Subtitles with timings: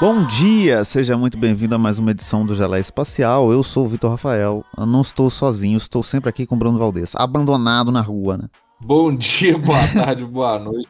[0.00, 3.52] Bom dia, seja muito bem-vindo a mais uma edição do Gelé Espacial.
[3.52, 4.64] Eu sou o Vitor Rafael.
[4.74, 8.48] Eu não estou sozinho, estou sempre aqui com o Bruno Valdez, abandonado na rua, né?
[8.80, 10.88] Bom dia, boa tarde, boa noite.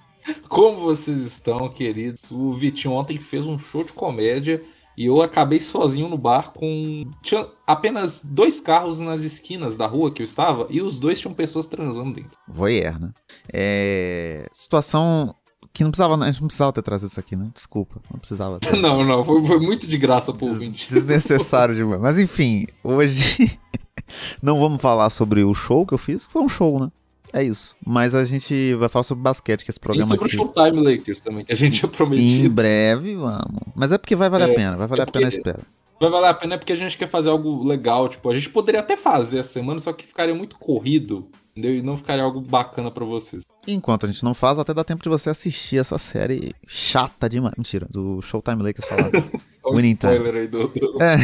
[0.48, 2.30] Como vocês estão, queridos?
[2.30, 4.62] O Vitinho ontem fez um show de comédia
[4.96, 7.10] e eu acabei sozinho no bar com.
[7.20, 11.34] Tinha apenas dois carros nas esquinas da rua que eu estava e os dois tinham
[11.34, 12.38] pessoas transando dentro.
[12.46, 13.10] Voyeur, né?
[13.52, 14.46] É...
[14.52, 15.34] Situação
[15.72, 17.48] que não precisava, a gente não precisava ter trazido isso aqui, né?
[17.54, 18.74] Desculpa, não precisava ter.
[18.76, 20.88] Não, não, foi, foi muito de graça pro Des ouvinte.
[20.88, 22.00] Desnecessário demais.
[22.00, 23.58] Mas enfim, hoje
[24.42, 26.90] não vamos falar sobre o show que eu fiz, que foi um show, né?
[27.32, 27.76] É isso.
[27.86, 30.34] Mas a gente vai falar sobre basquete, que esse E programa sobre aqui.
[30.36, 32.50] o Showtime Lakers também, que a gente tinha Em prometido.
[32.50, 33.62] breve, vamos.
[33.76, 35.60] Mas é porque vai valer É, a pena, vai valer é a pena a espera.
[36.00, 38.08] Vai valer a pena porque a gente quer fazer algo legal.
[38.08, 41.76] Tipo, a gente poderia até fazer essa semana, só que ficaria muito corrido, entendeu?
[41.76, 43.42] E não ficaria algo bacana pra vocês.
[43.66, 47.54] Enquanto a gente não faz, até dá tempo de você assistir essa série chata demais.
[47.56, 49.12] Mentira, do Showtime Lakers falando.
[49.62, 50.12] Olha o Winning time.
[50.38, 51.16] aí do, do, É.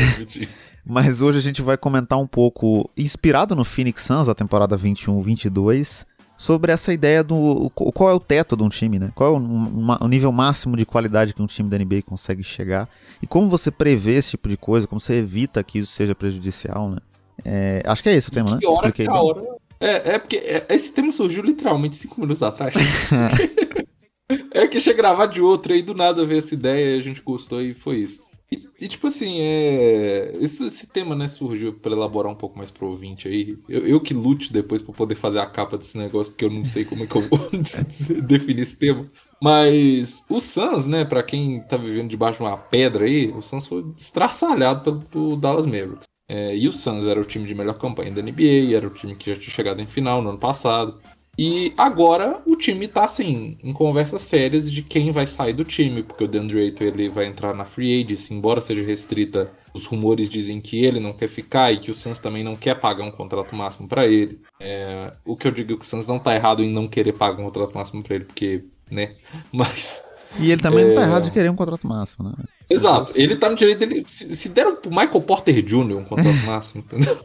[0.85, 6.05] Mas hoje a gente vai comentar um pouco, inspirado no Phoenix Suns, a temporada 21-22,
[6.37, 9.11] sobre essa ideia do qual é o teto de um time, né?
[9.15, 12.43] Qual é o, ma- o nível máximo de qualidade que um time da NBA consegue
[12.43, 12.89] chegar
[13.23, 16.91] e como você prevê esse tipo de coisa, como você evita que isso seja prejudicial,
[16.91, 16.99] né?
[17.45, 18.59] É, acho que é esse o tema, né?
[18.63, 19.17] Expliquei bem.
[19.17, 19.43] hora.
[19.81, 22.75] É, é porque é, esse tema surgiu literalmente cinco minutos atrás.
[24.53, 27.21] é que achei gravar de outro aí do nada veio essa ideia e a gente
[27.21, 28.27] gostou e foi isso.
[28.51, 30.37] E, e, tipo assim, é...
[30.41, 33.59] esse, esse tema né, surgiu pra elaborar um pouco mais pro ouvinte aí.
[33.69, 36.65] Eu, eu que lute depois pra poder fazer a capa desse negócio, porque eu não
[36.65, 37.51] sei como é que eu vou
[38.23, 39.11] definir esse tema.
[39.43, 43.67] Mas o Suns, né, pra quem tá vivendo debaixo de uma pedra aí, o Suns
[43.67, 46.07] foi estraçalhado pelo, pelo Dallas Mavericks.
[46.29, 49.15] É, e o Suns era o time de melhor campanha da NBA, era o time
[49.15, 51.01] que já tinha chegado em final no ano passado.
[51.39, 56.03] E agora o time tá assim, em conversas sérias de quem vai sair do time,
[56.03, 60.31] porque o DeAndre Ayton ele vai entrar na free agency, embora seja restrita, os rumores
[60.31, 63.11] dizem que ele não quer ficar e que o Suns também não quer pagar um
[63.11, 64.41] contrato máximo pra ele.
[64.59, 67.13] É, o que eu digo é que o Suns não tá errado em não querer
[67.13, 69.17] pagar um contrato máximo pra ele, porque, né?
[69.53, 70.03] Mas
[70.39, 71.05] E ele também não tá É.
[71.05, 72.35] errado de querer um contrato máximo, né?
[72.69, 74.05] Exato, ele tá no direito dele.
[74.09, 75.97] Se, se deram pro Michael Porter Jr.
[75.97, 77.19] um contrato máximo, entendeu?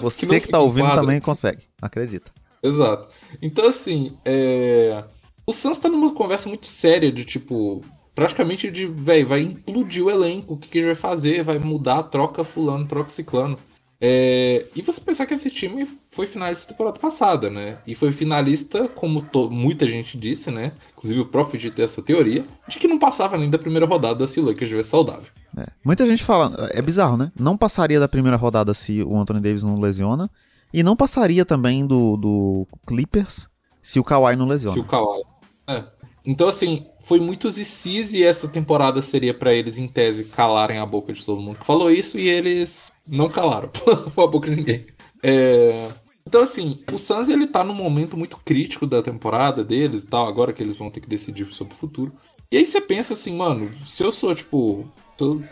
[0.00, 2.32] Você não que, tá ouvindo também consegue, acredita.
[2.62, 3.08] Exato.
[3.42, 5.04] Então, assim, é...
[5.46, 7.84] o Suns tá numa conversa muito séria de tipo.
[8.14, 11.42] Praticamente de, velho, vai implodir o elenco, o que, que gente vai fazer?
[11.42, 13.58] Vai mudar, troca fulano, troca ciclano.
[14.00, 17.78] É, E você pensar que esse time foi finalista da temporada passada, né?
[17.86, 20.72] E foi finalista, como muita gente disse, né?
[20.96, 24.26] Inclusive o próprio de ter essa teoria, de que não passava nem da primeira rodada
[24.28, 25.28] se o Lakers estivesse saudável.
[25.56, 25.66] É.
[25.84, 27.32] Muita gente fala, é bizarro, né?
[27.38, 30.30] Não passaria da primeira rodada se o Anthony Davis não lesiona.
[30.72, 33.48] E não passaria também do, do Clippers
[33.80, 34.74] se o Kawhi não lesiona.
[34.74, 35.22] Se o Kawhi.
[35.68, 35.84] É.
[36.26, 40.86] Então, assim, foi muitos ICs e essa temporada seria pra eles, em tese, calarem a
[40.86, 43.70] boca de todo mundo que falou isso e eles não calaram
[44.16, 44.86] a boca de ninguém.
[45.22, 45.88] É,
[46.26, 50.26] Então, assim, o Suns ele tá num momento muito crítico da temporada deles e tal,
[50.26, 52.12] agora que eles vão ter que decidir sobre o futuro.
[52.50, 54.84] E aí você pensa assim, mano, se eu sou, tipo,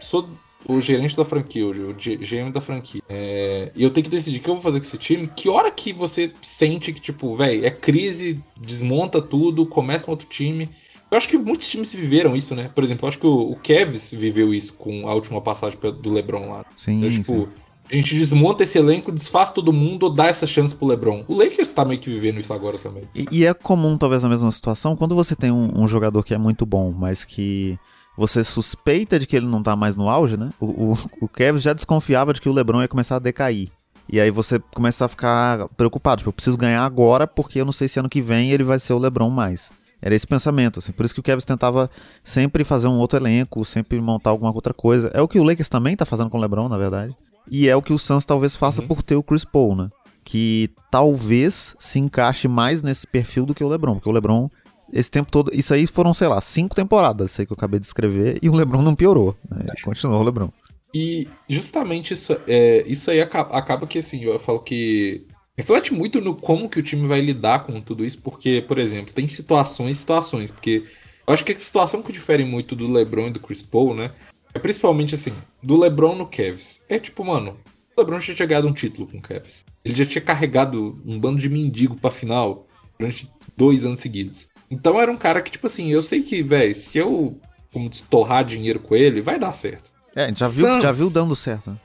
[0.00, 0.28] sou,
[0.66, 4.42] o gerente da franquia o GM da franquia, é, e eu tenho que decidir o
[4.42, 7.66] que eu vou fazer com esse time, que hora que você sente que, tipo, velho,
[7.66, 10.70] é crise, desmonta tudo, começa um outro time.
[11.12, 12.70] Eu acho que muitos times viveram isso, né?
[12.74, 16.10] Por exemplo, eu acho que o, o Cavs viveu isso com a última passagem do
[16.10, 16.64] LeBron lá.
[16.74, 17.20] Sim, sim.
[17.20, 17.50] tipo,
[17.90, 21.22] a gente desmonta esse elenco, desfaz todo mundo, dá essa chance pro LeBron.
[21.28, 23.02] O Lakers tá meio que vivendo isso agora também.
[23.14, 26.32] E, e é comum, talvez, na mesma situação, quando você tem um, um jogador que
[26.32, 27.78] é muito bom, mas que
[28.16, 30.48] você suspeita de que ele não tá mais no auge, né?
[30.58, 33.68] O, o, o Kevin já desconfiava de que o LeBron ia começar a decair.
[34.10, 36.20] E aí você começa a ficar preocupado.
[36.20, 38.78] Tipo, eu preciso ganhar agora porque eu não sei se ano que vem ele vai
[38.78, 39.70] ser o LeBron mais.
[40.02, 40.90] Era esse pensamento, assim.
[40.92, 41.88] Por isso que o Kevin tentava
[42.24, 45.10] sempre fazer um outro elenco, sempre montar alguma outra coisa.
[45.14, 47.14] É o que o Lakers também tá fazendo com o LeBron, na verdade.
[47.50, 48.88] E é o que o Suns talvez faça Uhum.
[48.88, 49.88] por ter o Chris Paul, né?
[50.24, 53.94] Que talvez se encaixe mais nesse perfil do que o LeBron.
[53.94, 54.48] Porque o LeBron,
[54.92, 55.50] esse tempo todo.
[55.54, 58.38] Isso aí foram, sei lá, cinco temporadas, sei que eu acabei de escrever.
[58.42, 59.36] E o LeBron não piorou.
[59.50, 59.66] Né?
[59.84, 60.50] Continuou o LeBron.
[60.94, 65.26] E justamente isso, é, isso aí acaba, acaba que assim, eu falo que
[65.56, 69.12] reflete muito no como que o time vai lidar com tudo isso, porque, por exemplo,
[69.12, 70.84] tem situações e situações, porque
[71.26, 74.12] eu acho que a situação que difere muito do LeBron e do Chris Paul, né,
[74.54, 75.32] é principalmente assim,
[75.62, 76.84] do LeBron no Cavs.
[76.88, 77.56] É tipo, mano,
[77.96, 79.64] o LeBron já tinha ganhado um título com o Cavs.
[79.84, 82.66] Ele já tinha carregado um bando de mendigo pra final
[82.98, 84.48] durante dois anos seguidos.
[84.70, 87.38] Então era um cara que, tipo assim, eu sei que, velho, se eu
[87.72, 89.90] como estorrar dinheiro com ele, vai dar certo.
[90.14, 90.82] É, a gente já viu, Suns.
[90.82, 91.70] já viu dando certo.
[91.70, 91.78] né?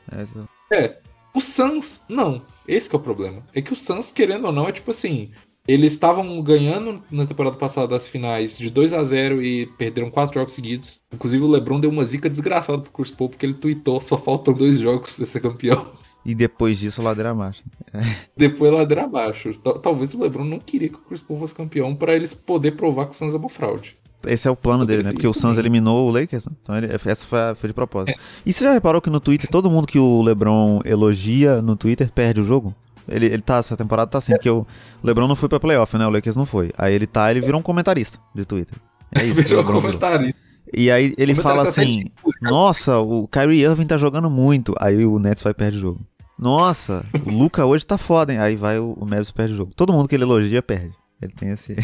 [0.71, 0.97] É,
[1.37, 2.41] o Suns, não.
[2.67, 3.43] Esse que é o problema.
[3.53, 5.31] É que o Suns, querendo ou não, é tipo assim.
[5.67, 10.35] Eles estavam ganhando na temporada passada das finais de 2 a 0 e perderam quatro
[10.35, 11.01] jogos seguidos.
[11.13, 14.53] Inclusive o LeBron deu uma zica desgraçada pro Chris Paul porque ele tweetou só faltam
[14.53, 15.91] dois jogos para ser campeão.
[16.25, 17.63] E depois disso, ladeira abaixo.
[18.35, 19.51] depois ladeira abaixo.
[19.81, 23.05] Talvez o LeBron não queria que o Chris Paul fosse campeão para eles poder provar
[23.05, 23.97] que o Suns é uma fraude.
[24.25, 25.11] Esse é o plano dele, né?
[25.11, 26.53] Porque o Suns eliminou o Lakers, né?
[26.61, 28.19] então ele, essa foi, foi de propósito.
[28.19, 28.23] É.
[28.45, 32.11] E você já reparou que no Twitter, todo mundo que o LeBron elogia no Twitter
[32.11, 32.73] perde o jogo?
[33.07, 34.65] Ele, ele tá, essa temporada tá assim, porque o
[35.03, 36.05] LeBron não foi pra playoff, né?
[36.05, 36.71] O Lakers não foi.
[36.77, 38.77] Aí ele tá, ele virou um comentarista de Twitter.
[39.15, 40.35] É isso virou comentarista.
[40.73, 42.05] E aí ele fala assim:
[42.41, 44.73] Nossa, o Kyrie Irving tá jogando muito.
[44.79, 46.01] Aí o Nets vai perder o jogo.
[46.37, 48.39] Nossa, o Luca hoje tá foda, hein?
[48.39, 49.73] Aí vai o, o Mavis perde o jogo.
[49.73, 50.91] Todo mundo que ele elogia perde.
[51.21, 51.75] Ele tem esse.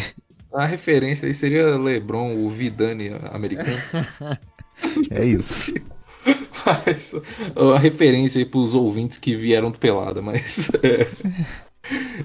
[0.54, 3.78] A referência aí seria LeBron, o Vidani americano.
[5.10, 5.74] é isso.
[6.66, 7.14] Mas,
[7.56, 10.70] a referência aí pros ouvintes que vieram do Pelada, mas.
[10.84, 11.08] É.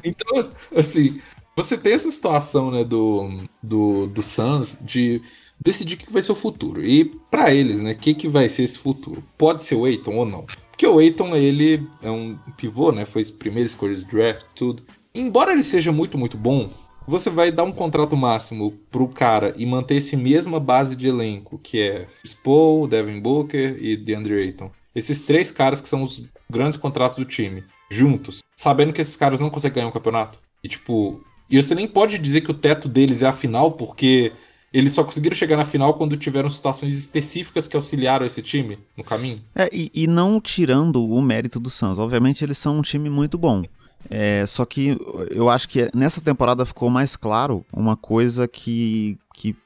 [0.05, 1.21] Então, assim,
[1.57, 5.21] você tem essa situação, né, do, do, do Suns de
[5.61, 6.85] decidir o que vai ser o futuro.
[6.85, 9.25] E para eles, né, o que, que vai ser esse futuro?
[9.37, 10.47] Pode ser o Aiton ou não?
[10.71, 14.85] Porque o Aiton, ele é um pivô, né, foi a primeira escolha de draft, tudo.
[15.13, 16.71] Embora ele seja muito, muito bom,
[17.09, 21.59] você vai dar um contrato máximo pro cara e manter esse mesma base de elenco,
[21.59, 24.71] que é Spo, Devin Booker e DeAndre Ayton.
[24.95, 29.41] Esses três caras que são os grandes contratos do time, juntos, sabendo que esses caras
[29.41, 30.39] não conseguem ganhar um campeonato.
[30.63, 34.33] E tipo, e você nem pode dizer que o teto deles é a final, porque
[34.71, 39.03] eles só conseguiram chegar na final quando tiveram situações específicas que auxiliaram esse time no
[39.03, 39.41] caminho.
[39.55, 41.99] É, e, e não tirando o mérito do Suns.
[41.99, 43.63] Obviamente eles são um time muito bom.
[44.11, 44.97] É, só que
[45.31, 49.57] eu acho que nessa temporada ficou mais claro uma coisa que, que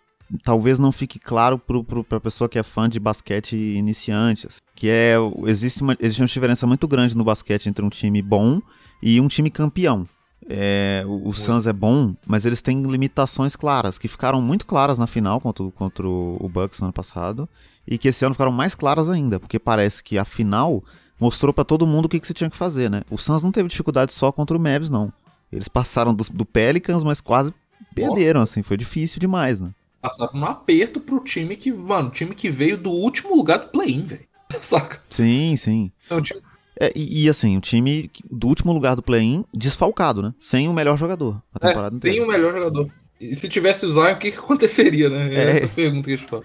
[0.43, 5.15] talvez não fique claro para a pessoa que é fã de basquete iniciantes, que é
[5.47, 8.61] existe uma, existe uma diferença muito grande no basquete entre um time bom
[9.03, 10.07] e um time campeão.
[10.49, 14.99] É, o, o Suns é bom, mas eles têm limitações claras, que ficaram muito claras
[14.99, 17.49] na final contra, contra o Bucks no ano passado,
[17.87, 20.83] e que esse ano ficaram mais claras ainda, porque parece que a final
[21.23, 23.03] mostrou para todo mundo o que, que você tinha que fazer, né?
[23.09, 25.13] O Suns não teve dificuldade só contra o Mavs, não.
[25.53, 27.55] Eles passaram do, do Pelicans, mas quase
[27.95, 28.55] perderam, Nossa.
[28.55, 28.63] assim.
[28.65, 29.71] Foi difícil demais, né?
[30.01, 34.05] Passaram um aperto pro time que, mano, time que veio do último lugar do play-in,
[34.05, 34.25] velho.
[34.63, 35.01] Saca?
[35.09, 35.93] Sim, sim.
[36.07, 36.41] Então, time...
[36.81, 40.35] é, e, e, assim, o time do último lugar do play-in desfalcado, né?
[40.41, 42.17] Sem o melhor jogador a temporada é, inteira.
[42.17, 42.91] Sem o melhor jogador.
[43.21, 45.33] E se tivesse o Zion, o que, que aconteceria, né?
[45.33, 46.43] É, é essa pergunta que a gente fala.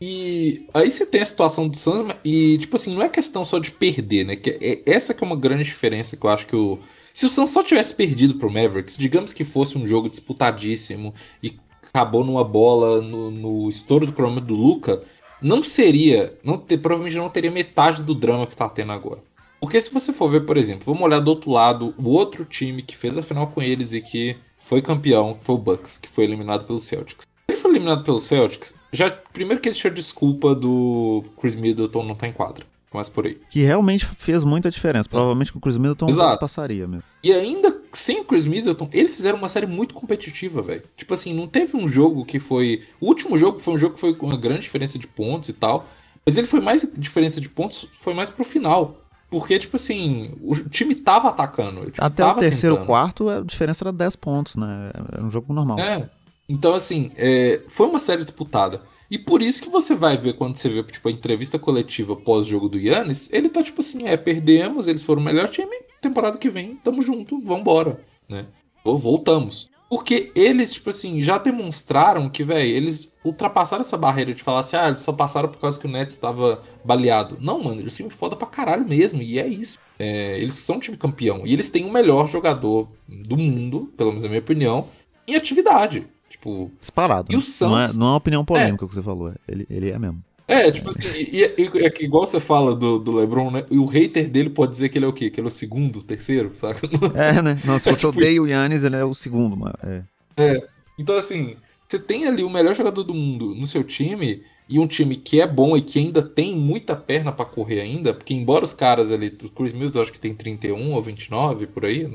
[0.00, 3.58] E, aí você tem a situação do Suns e, tipo assim, não é questão só
[3.58, 4.36] de perder, né?
[4.36, 6.78] Que é, essa que é uma grande diferença que eu acho que o.
[7.12, 11.12] Se o Suns só tivesse perdido pro Mavericks, digamos que fosse um jogo disputadíssimo
[11.42, 15.02] e acabou numa bola no, no estouro do cronômetro do Luca,
[15.42, 16.34] não seria.
[16.42, 19.20] Não ter, provavelmente não teria metade do drama que tá tendo agora.
[19.60, 22.82] Porque se você for ver, por exemplo, vamos olhar do outro lado, o outro time
[22.82, 26.24] que fez a final com eles e que foi campeão, foi o Bucks, que foi
[26.24, 27.26] eliminado pelo Celtics.
[27.48, 32.14] Ele foi eliminado pelo Celtics, já, primeiro que ele tinha desculpa do Chris Middleton não
[32.14, 32.64] tá em quadra.
[32.90, 33.38] Começa por aí.
[33.50, 35.08] Que realmente fez muita diferença.
[35.08, 36.38] Provavelmente com o Chris Middleton Exato.
[36.38, 37.04] passaria mesmo.
[37.22, 40.82] E ainda sem o Chris Middleton, eles fizeram uma série muito competitiva, velho.
[40.96, 42.84] Tipo assim, não teve um jogo que foi.
[42.98, 45.52] O último jogo foi um jogo que foi com uma grande diferença de pontos e
[45.52, 45.86] tal.
[46.24, 49.02] Mas ele foi mais diferença de pontos, foi mais pro final.
[49.30, 51.80] Porque, tipo assim, o time tava atacando.
[51.82, 52.86] Time Até tava o terceiro tentando.
[52.86, 54.90] quarto, a diferença era 10 pontos, né?
[55.12, 55.78] Era um jogo normal.
[55.78, 56.08] É.
[56.48, 58.82] Então, assim, é, foi uma série disputada.
[59.10, 62.68] E por isso que você vai ver quando você vê tipo, a entrevista coletiva pós-jogo
[62.68, 66.50] do Yannis, ele tá tipo assim, é, perdemos, eles foram o melhor time, temporada que
[66.50, 68.46] vem, tamo junto, vambora, né?
[68.84, 69.70] Ou voltamos.
[69.88, 74.76] Porque eles, tipo assim, já demonstraram que, velho, eles ultrapassaram essa barreira de falar assim,
[74.76, 77.38] ah, eles só passaram por causa que o Nets estava baleado.
[77.40, 79.78] Não, mano, eles são foda pra caralho mesmo, e é isso.
[79.98, 81.46] É, eles são um time campeão.
[81.46, 84.88] E eles têm o melhor jogador do mundo, pelo menos na minha opinião,
[85.26, 86.06] em atividade.
[86.38, 86.70] Tipo.
[86.80, 87.32] Disparado.
[87.32, 87.70] E o Suns...
[87.70, 88.88] não, é, não é uma opinião polêmica é.
[88.88, 89.34] que você falou.
[89.46, 90.22] Ele, ele é mesmo.
[90.46, 93.66] É, tipo assim, e, e, é que igual você fala do, do LeBron, né?
[93.70, 95.28] E o hater dele pode dizer que ele é o quê?
[95.28, 96.88] Que ele é o segundo, terceiro, saca?
[97.14, 97.60] É, né?
[97.66, 100.04] Não, se você é, tipo, odeia o Yannis, ele é o segundo, mas é.
[100.38, 100.66] é.
[100.98, 101.54] Então, assim,
[101.86, 105.38] você tem ali o melhor jogador do mundo no seu time e um time que
[105.38, 109.12] é bom e que ainda tem muita perna para correr ainda, porque embora os caras
[109.12, 112.08] ali, o Chris Mills acho que tem 31 ou 29 por aí,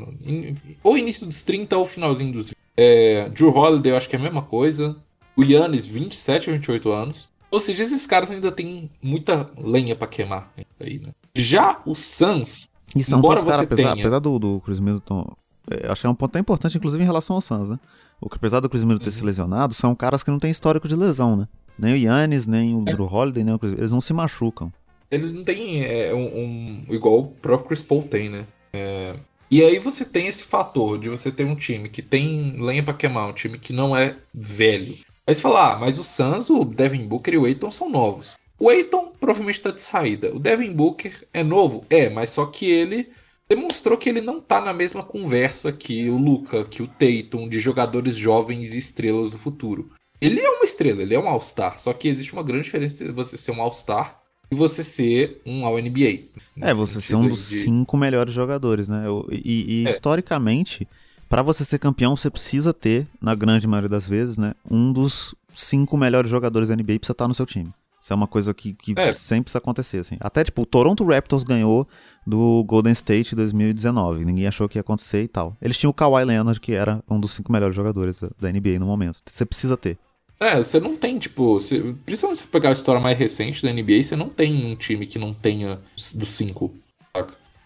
[0.84, 4.22] ou início dos 30 ou finalzinho dos é, Drew Holiday, eu acho que é a
[4.22, 4.96] mesma coisa.
[5.36, 7.30] O Yannis, 27 ou 28 anos.
[7.50, 11.10] Ou seja, esses caras ainda têm muita lenha para queimar aí, né?
[11.36, 12.70] Já o Suns.
[12.96, 13.94] E são todos caras, apesar, tenha...
[13.94, 15.36] apesar do, do Chris Middleton.
[15.70, 17.80] É, acho que é um ponto importante, inclusive, em relação ao Suns, né?
[18.20, 19.12] O que, apesar do Chris Middleton uhum.
[19.12, 21.48] ter se lesionado, são caras que não têm histórico de lesão, né?
[21.78, 22.92] Nem o Yannis, nem o é.
[22.92, 24.72] Drew Holiday, nem o Chris, Eles não se machucam.
[25.12, 28.48] Eles não têm é, um, um, Igual o próprio Chris Paul tem, né?
[28.74, 29.16] É,
[29.50, 32.94] E aí você tem esse fator de você ter um time que tem lenha pra
[32.94, 34.98] queimar, um time que não é velho.
[35.26, 38.36] Aí você fala, ah, mas o Suns, o Devin Booker e o Aiton são novos.
[38.60, 40.34] O Aiton provavelmente tá de saída.
[40.36, 41.86] O Devin Booker é novo?
[41.90, 43.10] É, mas só que ele
[43.48, 47.60] demonstrou que ele não tá na mesma conversa que o Luca, que o Tatum, de
[47.60, 49.92] jogadores jovens e estrelas do futuro.
[50.20, 53.14] Ele é uma estrela, ele é um All-Star, só que existe uma grande diferença entre
[53.14, 54.23] você ser um All-Star
[54.54, 56.26] e você ser um All-NBA.
[56.62, 57.56] É, você ser um dos de...
[57.64, 59.06] cinco melhores jogadores, né?
[59.32, 59.90] E, e é.
[59.90, 60.88] historicamente,
[61.28, 65.34] para você ser campeão, você precisa ter, na grande maioria das vezes, né, um dos
[65.54, 67.74] cinco melhores jogadores da NBA precisa estar no seu time.
[68.00, 69.14] Isso é uma coisa que, que é.
[69.14, 70.18] sempre precisa acontecer, assim.
[70.20, 71.88] Até, tipo, o Toronto Raptors ganhou
[72.28, 74.26] do Golden State em 2019.
[74.26, 75.56] Ninguém achou que ia acontecer e tal.
[75.62, 78.78] Eles tinham o Kawhi Leonard, que era um dos cinco melhores jogadores da, da NBA
[78.78, 79.22] no momento.
[79.26, 79.98] Você precisa ter.
[80.44, 83.72] É, você não tem, tipo, você, principalmente se você pegar a história mais recente da
[83.72, 85.80] NBA, você não tem um time que não tenha
[86.16, 86.74] dos cinco.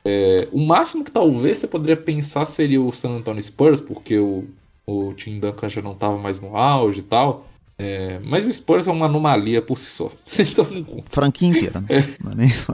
[0.05, 4.45] É, o máximo que talvez você poderia pensar seria o San Antonio Spurs, porque o,
[4.85, 7.47] o Tim Duncan já não estava mais no auge e tal.
[7.79, 10.11] É, mas o Spurs é uma anomalia por si só.
[10.39, 10.65] Então,
[11.09, 11.87] Franquia inteira, né?
[11.89, 12.23] É.
[12.23, 12.73] Não é nem só.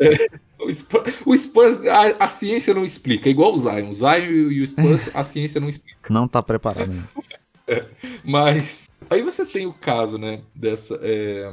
[0.00, 0.28] É,
[0.60, 3.90] o Spurs, o Spurs a, a, ciência não explica, é igual o Zion.
[3.90, 6.12] O Zion e o Spurs, a ciência não explica.
[6.12, 6.92] Não tá preparado.
[6.92, 7.02] Né?
[7.70, 7.84] É,
[8.24, 10.98] mas aí você tem o caso, né, dessa.
[11.02, 11.52] É,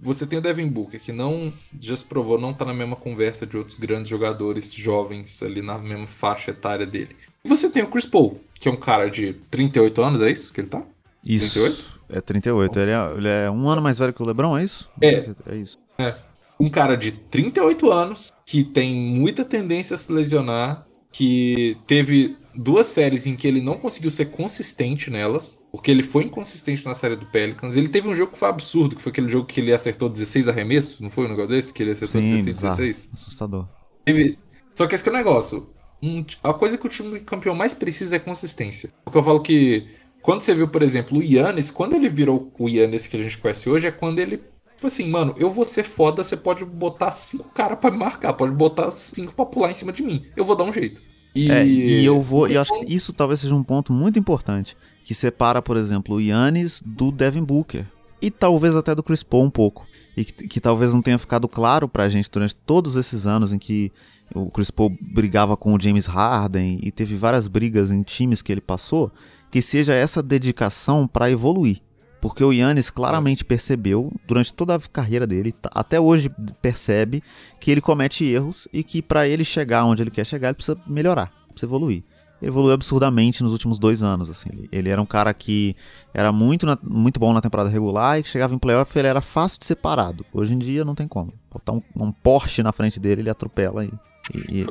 [0.00, 3.46] você tem o Devin Booker, que não já se provou, não tá na mesma conversa
[3.46, 7.14] de outros grandes jogadores jovens ali na mesma faixa etária dele.
[7.44, 10.52] E você tem o Chris Paul, que é um cara de 38 anos, é isso
[10.52, 10.82] que ele tá?
[11.24, 11.60] Isso.
[11.60, 11.98] 38?
[12.10, 12.80] É 38.
[12.80, 14.90] Ele é, ele é um ano mais velho que o LeBron, é isso?
[15.00, 15.14] É.
[15.46, 15.78] É isso.
[15.98, 16.14] É.
[16.58, 22.88] Um cara de 38 anos, que tem muita tendência a se lesionar, que teve duas
[22.88, 27.16] séries em que ele não conseguiu ser consistente nelas, porque ele foi inconsistente na série
[27.16, 27.76] do Pelicans.
[27.76, 30.48] Ele teve um jogo que foi absurdo, que foi aquele jogo que ele acertou 16
[30.48, 31.72] arremessos, não foi um negócio desse?
[31.72, 33.10] Que ele acertou Sim, 16, 16?
[33.14, 33.68] Assustador.
[34.04, 34.38] Teve...
[34.74, 35.70] Só que esse que é o negócio.
[36.02, 36.24] Um...
[36.42, 38.92] a coisa que o time campeão mais precisa é consistência.
[39.04, 39.88] Porque eu falo que
[40.20, 43.38] quando você viu, por exemplo, o Yannis, quando ele virou o Yannis que a gente
[43.38, 44.42] conhece hoje, é quando ele
[44.78, 48.32] Tipo assim, mano, eu vou ser foda, você pode botar cinco caras pra me marcar,
[48.32, 50.26] pode botar cinco pra pular em cima de mim.
[50.36, 51.02] Eu vou dar um jeito.
[51.38, 52.48] E, é, e eu vou.
[52.48, 54.76] E eu acho que isso talvez seja um ponto muito importante.
[55.04, 57.86] Que separa, por exemplo, o Yannis do Devin Booker.
[58.20, 59.86] E talvez até do Chris Paul um pouco.
[60.16, 63.58] E que, que talvez não tenha ficado claro pra gente durante todos esses anos em
[63.58, 63.92] que
[64.34, 68.50] o Chris Paul brigava com o James Harden e teve várias brigas em times que
[68.50, 69.12] ele passou,
[69.50, 71.80] que seja essa dedicação para evoluir.
[72.20, 77.22] Porque o Yannis claramente percebeu, durante toda a carreira dele, até hoje percebe
[77.60, 80.76] que ele comete erros e que para ele chegar onde ele quer chegar, ele precisa
[80.86, 82.02] melhorar, precisa evoluir.
[82.40, 84.30] Ele evoluiu absurdamente nos últimos dois anos.
[84.30, 84.48] Assim.
[84.70, 85.76] Ele era um cara que
[86.14, 89.20] era muito, na, muito bom na temporada regular e que chegava em playoff ele era
[89.20, 90.24] fácil de ser parado.
[90.32, 91.32] Hoje em dia não tem como.
[91.52, 93.92] Botar um, um Porsche na frente dele, ele atropela e,
[94.34, 94.66] e, e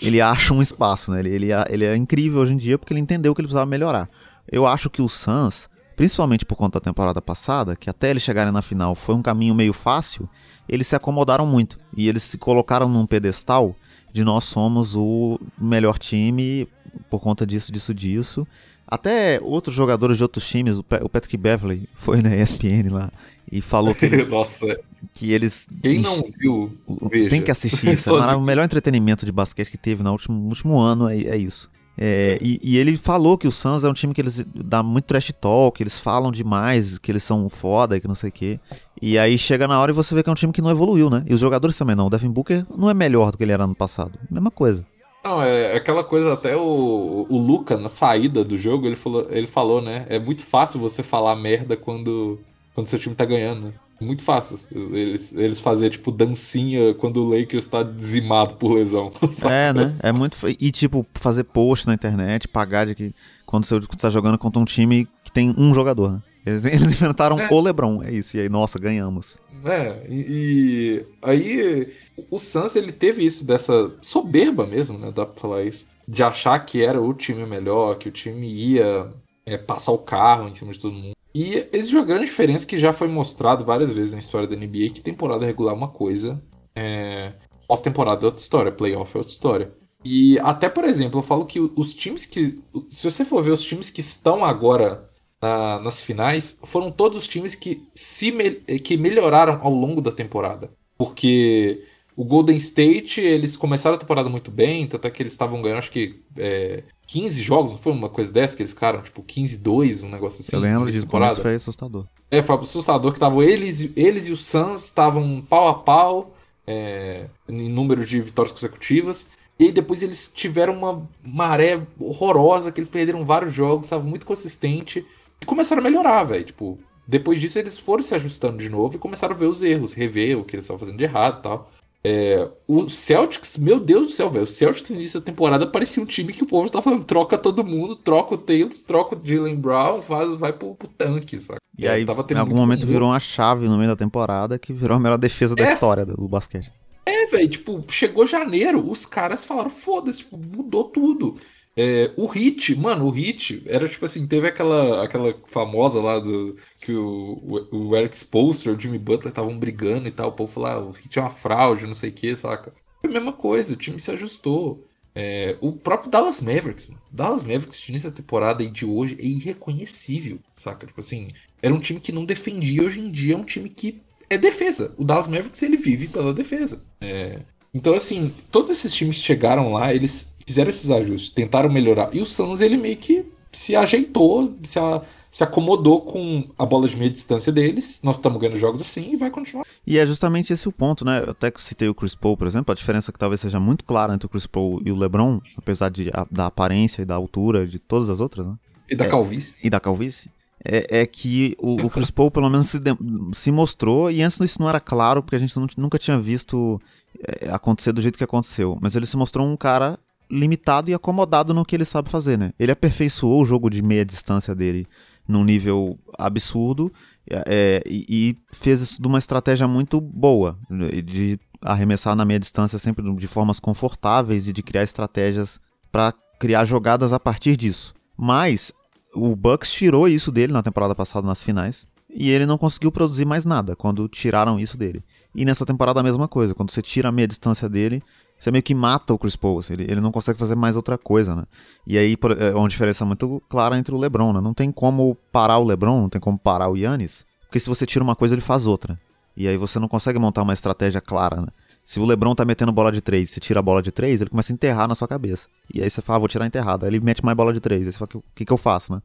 [0.06, 1.10] ele acha um espaço.
[1.10, 1.20] Né?
[1.20, 4.08] Ele, ele, ele é incrível hoje em dia porque ele entendeu que ele precisava melhorar.
[4.50, 8.52] Eu acho que o Suns principalmente por conta da temporada passada, que até eles chegarem
[8.52, 10.28] na final foi um caminho meio fácil,
[10.68, 13.76] eles se acomodaram muito e eles se colocaram num pedestal
[14.12, 16.68] de nós somos o melhor time
[17.08, 18.46] por conta disso, disso, disso.
[18.86, 23.10] Até outros jogadores de outros times, o Patrick Beverly foi na ESPN lá
[23.50, 24.28] e falou que eles.
[24.30, 24.78] Nossa.
[25.14, 25.66] Que eles.
[25.82, 26.78] Quem não viu,
[27.10, 27.30] veja.
[27.30, 27.94] tem que assistir.
[27.94, 31.36] Isso é o melhor entretenimento de basquete que teve no último, último ano, é, é
[31.38, 31.70] isso.
[31.96, 35.04] É, e, e, ele falou que o Suns é um time que eles dá muito
[35.04, 38.58] trash talk, eles falam demais, que eles são foda, que não sei o quê.
[39.00, 41.10] E aí chega na hora e você vê que é um time que não evoluiu,
[41.10, 41.22] né?
[41.26, 42.06] E os jogadores também não.
[42.06, 44.18] O Devin Booker não é melhor do que ele era no passado.
[44.30, 44.86] Mesma coisa.
[45.22, 49.46] Não, é aquela coisa, até o, o Luca, na saída do jogo, ele falou, ele
[49.46, 50.04] falou, né?
[50.08, 52.40] É muito fácil você falar merda quando,
[52.74, 53.72] quando seu time tá ganhando, né?
[54.02, 54.58] Muito fácil.
[54.70, 59.12] Eles, eles fazer, tipo, dancinha quando o Lakers tá dizimado por lesão.
[59.44, 59.96] É, né?
[60.02, 60.36] É muito.
[60.60, 63.14] E, tipo, fazer post na internet, pagar de que.
[63.46, 66.22] Quando você tá jogando contra um time que tem um jogador, né?
[66.44, 67.48] Eles, eles enfrentaram é.
[67.50, 68.36] o LeBron, é isso.
[68.36, 69.38] E aí, nossa, ganhamos.
[69.64, 71.92] É, e, e aí
[72.30, 75.12] o Suns ele teve isso, dessa soberba mesmo, né?
[75.14, 75.86] Dá pra falar isso.
[76.06, 79.12] De achar que era o time melhor, que o time ia
[79.46, 81.14] é, passar o carro em cima de todo mundo.
[81.34, 84.90] E existe uma grande diferença que já foi mostrado várias vezes na história da NBA,
[84.94, 86.42] que temporada regular é uma coisa,
[86.74, 87.32] é...
[87.66, 89.72] pós-temporada é outra história, playoff é outra história.
[90.04, 92.56] E até, por exemplo, eu falo que os times que.
[92.90, 95.06] Se você for ver os times que estão agora
[95.40, 100.10] na, nas finais, foram todos os times que, se me, que melhoraram ao longo da
[100.12, 100.72] temporada.
[100.98, 101.84] Porque
[102.16, 105.78] o Golden State, eles começaram a temporada muito bem, tanto é que eles estavam ganhando,
[105.78, 110.02] acho que é, 15 jogos, não foi uma coisa dessa que eles ficaram, tipo 15-2,
[110.02, 110.56] um negócio assim.
[110.56, 112.06] Eu lembro disso, isso foi assustador.
[112.30, 116.34] É, foi assustador que estavam eles, eles e o Suns estavam pau a pau
[116.66, 119.26] é, em número de vitórias consecutivas.
[119.58, 124.24] E aí depois eles tiveram uma maré horrorosa, que eles perderam vários jogos, estava muito
[124.24, 125.06] consistente.
[125.38, 126.46] E começaram a melhorar, velho.
[126.46, 129.92] Tipo, depois disso eles foram se ajustando de novo e começaram a ver os erros,
[129.92, 131.70] rever o que eles estavam fazendo de errado e tal.
[132.04, 134.44] É, o Celtics, meu Deus do céu, velho.
[134.44, 137.38] O Celtics no início da temporada parecia um time que o povo tava falando: troca
[137.38, 141.60] todo mundo, troca o Taylor, troca o Jalen Brown, vai, vai pro, pro tanque, saca?
[141.78, 145.00] E aí, em algum momento virou uma chave no meio da temporada que virou a
[145.00, 145.72] melhor defesa da é.
[145.72, 146.72] história do basquete.
[147.06, 151.36] É, velho, tipo, chegou janeiro, os caras falaram: foda-se, tipo, mudou tudo.
[151.76, 156.56] É, o Hit, mano, o Hit era tipo assim, teve aquela, aquela famosa lá do
[156.80, 160.32] que o, o, o Eric Spoelstra e o Jimmy Butler estavam brigando e tal, o
[160.32, 162.74] povo falou, ah, o Hit é uma fraude, não sei o que, saca?
[163.00, 164.78] Foi a mesma coisa, o time se ajustou.
[165.14, 167.02] É, o próprio Dallas Mavericks, mano.
[167.10, 170.86] Dallas Mavericks de início da temporada e de hoje é irreconhecível, saca?
[170.86, 171.28] Tipo assim,
[171.60, 174.00] era um time que não defendia, hoje em dia é um time que
[174.30, 174.94] é defesa.
[174.96, 176.82] O Dallas Mavericks ele vive pela defesa.
[177.00, 177.40] É,
[177.74, 182.14] então, assim, todos esses times que chegaram lá, eles fizeram esses ajustes, tentaram melhorar.
[182.14, 186.88] E o Suns, ele meio que se ajeitou, se, a, se acomodou com a bola
[186.88, 188.00] de meia distância deles.
[188.02, 189.64] Nós estamos ganhando jogos assim e vai continuar.
[189.86, 191.22] E é justamente esse o ponto, né?
[191.24, 194.14] Eu até citei o Chris Paul, por exemplo, a diferença que talvez seja muito clara
[194.14, 197.66] entre o Chris Paul e o LeBron, apesar de, a, da aparência e da altura
[197.66, 198.56] de todas as outras, né?
[198.88, 199.54] E da é, calvície.
[199.62, 200.30] E da calvície.
[200.64, 202.92] É, é, que o, o, Chris Paul pelo menos se, de,
[203.32, 206.80] se, mostrou, e antes isso não era claro, porque a gente não, nunca tinha visto
[207.20, 209.98] é, acontecer do jeito que aconteceu, mas ele se mostrou um cara
[210.32, 212.54] limitado e acomodado no que ele sabe fazer, né?
[212.58, 214.86] Ele aperfeiçoou o jogo de meia distância dele
[215.28, 216.90] num nível absurdo
[217.30, 220.58] é, e, e, fez isso de uma estratégia muito boa,
[221.04, 225.60] de arremessar na meia distância sempre de formas confortáveis e de criar estratégias
[225.92, 227.94] para criar jogadas a partir disso.
[228.16, 228.72] Mas
[229.14, 233.24] o Bucks tirou isso dele na temporada passada nas finais e ele não conseguiu produzir
[233.24, 235.04] mais nada quando tiraram isso dele.
[235.34, 238.02] E nessa temporada a mesma coisa, quando você tira a meia distância dele,
[238.42, 240.98] você meio que mata o Chris Paul, assim, ele, ele não consegue fazer mais outra
[240.98, 241.44] coisa, né?
[241.86, 244.40] E aí é uma diferença muito clara entre o LeBron, né?
[244.40, 247.86] Não tem como parar o LeBron, não tem como parar o Yannis, porque se você
[247.86, 248.98] tira uma coisa, ele faz outra.
[249.36, 251.46] E aí você não consegue montar uma estratégia clara, né?
[251.84, 254.30] Se o LeBron tá metendo bola de três, você tira a bola de três, ele
[254.30, 255.46] começa a enterrar na sua cabeça.
[255.72, 256.84] E aí você fala, ah, vou tirar enterrada.
[256.84, 257.86] Aí ele mete mais bola de três.
[257.86, 259.00] Aí você fala, o que, que eu faço, né?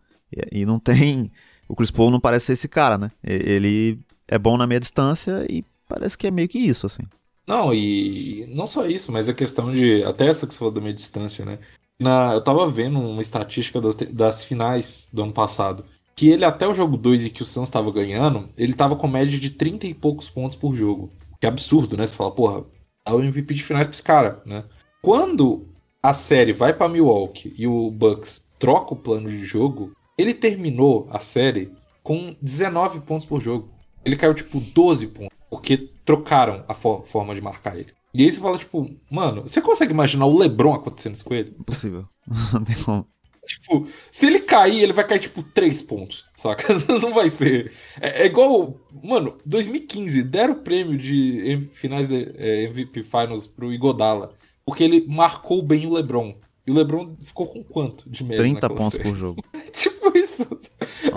[0.51, 1.31] E, e não tem.
[1.69, 3.11] O Chris Paul não parece ser esse cara, né?
[3.23, 7.03] Ele é bom na meia distância e parece que é meio que isso, assim.
[7.47, 10.03] Não, e não só isso, mas a questão de.
[10.03, 11.59] Até essa que você falou da meia distância, né?
[11.99, 15.85] Na, eu tava vendo uma estatística das, das finais do ano passado.
[16.15, 19.07] Que ele, até o jogo 2 e que o Suns tava ganhando, ele tava com
[19.07, 21.09] média de 30 e poucos pontos por jogo.
[21.39, 22.05] Que absurdo, né?
[22.05, 22.65] Você fala, porra,
[23.05, 24.65] é o MVP de finais pra esse cara, né?
[25.01, 25.67] Quando
[26.01, 31.07] a série vai para Milwaukee e o Bucks troca o plano de jogo, ele terminou
[31.11, 31.71] a série
[32.03, 33.69] com 19 pontos por jogo.
[34.03, 35.36] Ele caiu tipo 12 pontos.
[35.49, 37.93] Porque trocaram a fo forma de marcar ele.
[38.13, 41.55] E aí você fala, tipo, mano, você consegue imaginar o Lebron acontecendo isso com ele?
[41.59, 42.05] Impossível.
[42.53, 43.05] Não tem como.
[43.45, 46.73] Tipo, se ele cair, ele vai cair, tipo, 3 pontos, saca?
[46.99, 47.71] Não vai ser.
[47.99, 48.77] É, é igual.
[49.03, 54.33] Mano, 2015, deram o prêmio de finais de é, MVP Finals pro Igodala.
[54.65, 56.35] Porque ele marcou bem o LeBron.
[56.65, 58.43] E o LeBron ficou com quanto de média?
[58.43, 59.09] 30 pontos série?
[59.09, 59.43] por jogo.
[59.71, 60.45] tipo isso.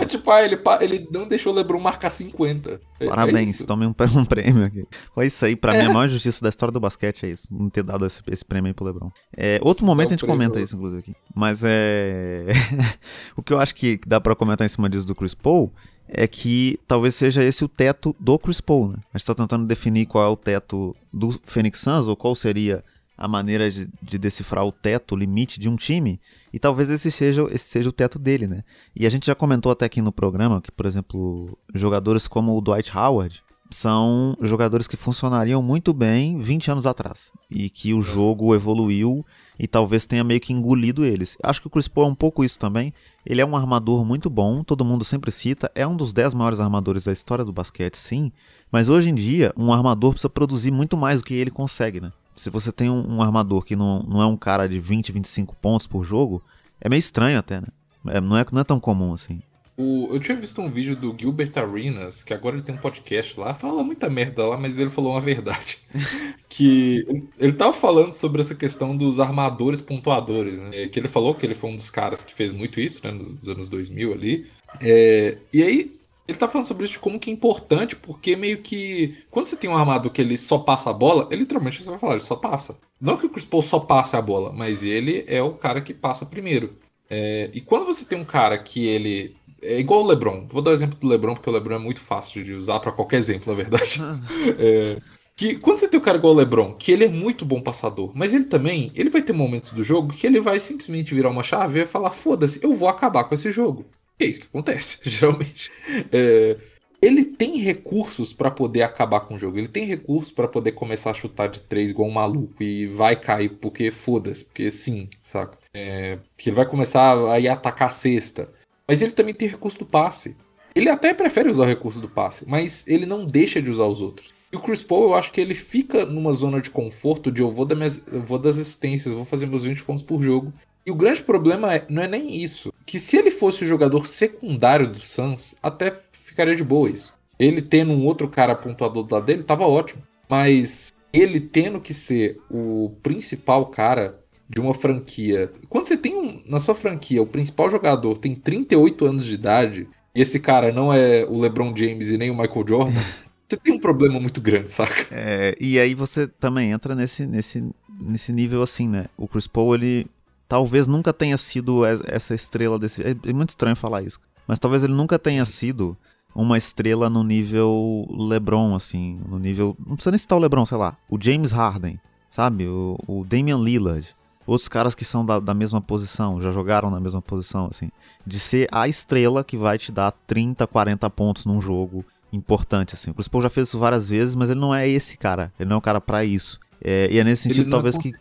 [0.01, 2.81] É tipo, ah, ele, ele não deixou o LeBron marcar 50.
[2.99, 4.85] É, Parabéns, é tome um, um, prêmio aqui.
[5.13, 5.81] Foi isso aí, pra é.
[5.81, 7.47] mim, a maior justiça da história do basquete é isso.
[7.51, 9.11] Não ter dado esse, esse prêmio aí pro LeBron.
[9.35, 10.37] É, outro momento a gente prêmio.
[10.37, 11.15] comenta isso, inclusive, aqui.
[11.35, 12.47] Mas é.
[13.35, 15.71] o que eu acho que dá pra comentar em cima disso do Chris Paul
[16.07, 18.97] é que talvez seja esse o teto do Chris Paul, né?
[19.13, 22.83] A gente tá tentando definir qual é o teto do Phoenix Suns, ou qual seria
[23.21, 26.19] a maneira de, de, decifrar o teto, o limite de um time,
[26.51, 28.63] e talvez esse seja, esse seja o teto dele, né?
[28.95, 32.61] E a gente já comentou até aqui no programa que, por exemplo, jogadores como o
[32.61, 38.55] Dwight Howard são jogadores que funcionariam muito bem 20 anos atrás, e que o jogo
[38.55, 39.23] evoluiu
[39.59, 41.37] e talvez tenha meio que engolido eles.
[41.43, 42.91] Acho que o Chris Paul é um pouco isso também.
[43.23, 46.59] Ele é um armador muito bom, todo mundo sempre cita, é um dos 10 maiores
[46.59, 48.31] armadores da história do basquete, sim,
[48.71, 52.11] mas hoje em dia um armador precisa produzir muito mais do que ele consegue, né?
[52.35, 55.87] Se você tem um, armador que não, não é um cara de 20, 25 pontos
[55.87, 56.43] por jogo,
[56.79, 57.67] é meio estranho até, né?
[58.07, 59.41] É, não, é, não é tão comum assim.
[59.77, 63.39] O, eu tinha visto um vídeo do Gilbert Arenas, que agora ele tem um podcast
[63.39, 65.77] lá, fala muita merda lá, mas ele falou uma verdade.
[66.49, 70.87] que ele, ele tava falando sobre essa questão dos armadores pontuadores, né?
[70.87, 73.11] Que ele falou que ele foi um dos caras que fez muito isso, né?
[73.11, 74.47] Nos anos 2000 ali.
[74.81, 76.00] É, e aí
[76.31, 79.17] ele tá falando sobre isso de como que é importante, porque meio que.
[79.29, 81.99] Quando você tem um armador que ele só passa a bola, ele literalmente você vai
[81.99, 82.77] falar, ele só passa.
[82.99, 85.93] Não que o Chris Paul só passe a bola, mas ele é o cara que
[85.93, 86.77] passa primeiro.
[87.09, 89.35] É, e quando você tem um cara que ele.
[89.61, 90.47] É igual o LeBron.
[90.49, 92.91] Vou dar o exemplo do LeBron, porque o LeBron é muito fácil de usar para
[92.91, 93.99] qualquer exemplo, na verdade.
[94.57, 94.99] é,
[95.35, 98.11] Que quando você tem um cara igual o LeBron, que ele é muito bom passador,
[98.15, 101.43] mas ele também, ele vai ter momentos do jogo que ele vai simplesmente virar uma
[101.43, 103.85] chave e falar: foda-se, eu vou acabar com esse jogo.
[104.21, 105.71] É isso que acontece, geralmente.
[106.11, 106.57] É,
[107.01, 109.57] ele tem recursos para poder acabar com o jogo.
[109.57, 113.15] Ele tem recursos para poder começar a chutar de três igual um maluco e vai
[113.15, 115.57] cair porque foda-se, porque sim, saca?
[115.73, 118.53] É, que ele vai começar a ir atacar a cesta.
[118.87, 120.35] Mas ele também tem recurso do passe.
[120.75, 124.01] Ele até prefere usar o recurso do passe, mas ele não deixa de usar os
[124.01, 124.33] outros.
[124.51, 127.51] E o Chris Paul, eu acho que ele fica numa zona de conforto de eu
[127.51, 130.53] vou, minhas, eu vou das assistências, vou fazer meus 20 pontos por jogo.
[130.85, 132.73] E o grande problema é, não é nem isso.
[132.85, 137.15] Que se ele fosse o jogador secundário do Suns, até ficaria de boa isso.
[137.37, 140.01] Ele tendo um outro cara pontuador do lado dele, tava ótimo.
[140.29, 145.51] Mas ele tendo que ser o principal cara de uma franquia.
[145.69, 149.87] Quando você tem um, na sua franquia o principal jogador tem 38 anos de idade,
[150.13, 152.99] e esse cara não é o LeBron James e nem o Michael Jordan,
[153.47, 155.07] você tem um problema muito grande, saca?
[155.09, 157.63] É, e aí você também entra nesse, nesse,
[158.01, 159.05] nesse nível assim, né?
[159.17, 160.05] O Chris Paul, ele
[160.51, 163.01] talvez nunca tenha sido essa estrela desse.
[163.01, 164.19] É, é muito estranho falar isso.
[164.45, 165.97] Mas talvez ele nunca tenha sido
[166.35, 169.21] uma estrela no nível LeBron, assim.
[169.29, 169.77] No nível.
[169.79, 170.97] Não precisa nem citar o LeBron, sei lá.
[171.09, 171.97] O James Harden,
[172.29, 172.67] sabe?
[172.67, 174.13] O, o Damian Lillard.
[174.45, 177.89] Outros caras que são da, da mesma posição, já jogaram na mesma posição, assim.
[178.27, 183.11] De ser a estrela que vai te dar 30, 40 pontos num jogo importante, assim.
[183.11, 185.53] O Chris Paul já fez isso várias vezes, mas ele não é esse cara.
[185.57, 186.59] Ele não é o cara para isso.
[186.83, 188.13] É, e é nesse sentido, ele talvez é que.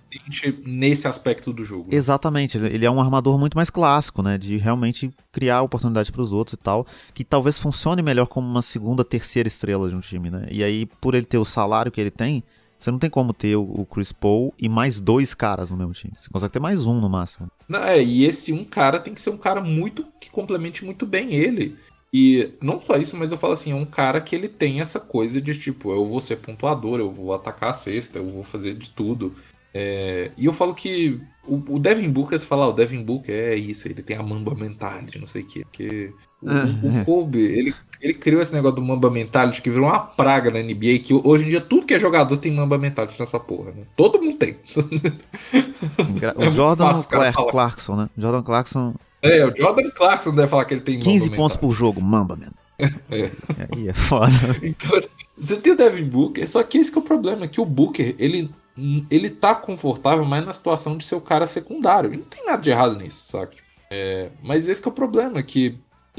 [0.64, 1.88] Nesse aspecto do jogo.
[1.90, 4.36] Exatamente, ele é um armador muito mais clássico, né?
[4.36, 6.86] De realmente criar oportunidade para os outros e tal.
[7.14, 10.46] Que talvez funcione melhor como uma segunda, terceira estrela de um time, né?
[10.50, 12.44] E aí, por ele ter o salário que ele tem,
[12.80, 16.14] você não tem como ter o Chris Paul e mais dois caras no mesmo time.
[16.16, 17.50] Você consegue ter mais um no máximo.
[17.68, 21.04] Não, é, e esse um cara tem que ser um cara muito que complemente muito
[21.04, 21.76] bem ele.
[22.12, 24.98] E não só isso, mas eu falo assim, é um cara que ele tem essa
[24.98, 28.74] coisa de tipo, eu vou ser pontuador, eu vou atacar a cesta, eu vou fazer
[28.74, 29.34] de tudo.
[29.72, 33.32] É, e eu falo que o, o Devin Booker, você fala, ah, o Devin Booker
[33.32, 35.60] é isso, ele tem a Mamba Mentality, não sei o quê.
[35.64, 40.00] Porque o, o Kobe, ele, ele criou esse negócio do Mamba Mentality que virou uma
[40.00, 43.38] praga na NBA, que hoje em dia tudo que é jogador tem Mamba Mentality nessa
[43.38, 43.84] porra, né?
[43.96, 44.56] Todo mundo tem.
[46.36, 48.10] o é Jordan Clark, Clarkson, né?
[48.18, 52.00] Jordan Clarkson é, o Jordan Clarkson deve falar que ele tem 15 pontos por jogo,
[52.00, 52.52] Mamba, man.
[53.10, 53.30] É.
[53.76, 54.32] Aí é foda.
[54.62, 57.60] Então, assim, você tem o Devin Booker, só que esse que é o problema, que
[57.60, 58.50] o Booker, ele,
[59.10, 62.14] ele tá confortável mais na situação de ser o cara secundário.
[62.14, 63.56] E não tem nada de errado nisso, sabe?
[63.90, 65.78] É, mas esse que é o problema, que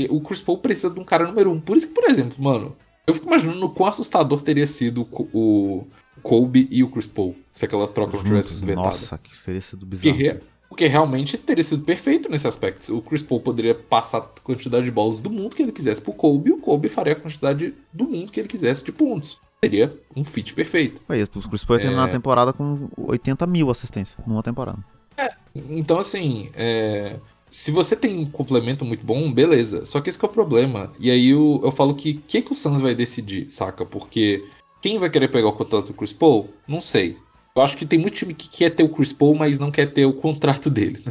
[0.09, 1.59] o Chris Paul precisa de um cara número um.
[1.59, 2.75] Por isso que, por exemplo, mano,
[3.07, 5.87] eu fico imaginando o quão assustador teria sido o
[6.21, 9.85] Kobe e o Chris Paul se aquela troca não tivesse sido Nossa, que seria sido
[9.85, 10.15] bizarro.
[10.15, 10.39] Que,
[10.71, 12.97] porque realmente teria sido perfeito nesse aspecto.
[12.97, 16.13] O Chris Paul poderia passar a quantidade de bolas do mundo que ele quisesse pro
[16.13, 19.37] Kobe, e o Kobe faria a quantidade do mundo que ele quisesse de pontos.
[19.61, 21.01] Seria um fit perfeito.
[21.09, 22.05] É isso, o Chris Paul ia terminar é...
[22.05, 24.79] a temporada com 80 mil assistências numa temporada.
[25.17, 27.17] É, então assim, é...
[27.49, 29.85] se você tem um complemento muito bom, beleza.
[29.85, 30.93] Só que esse que é o problema.
[30.97, 33.85] E aí eu, eu falo que o que, que o Suns vai decidir, saca?
[33.85, 34.41] Porque
[34.81, 36.49] quem vai querer pegar o contrato do Chris Paul?
[36.65, 37.17] Não sei.
[37.55, 39.87] Eu acho que tem muito time que quer ter o Chris Paul, mas não quer
[39.87, 41.03] ter o contrato dele.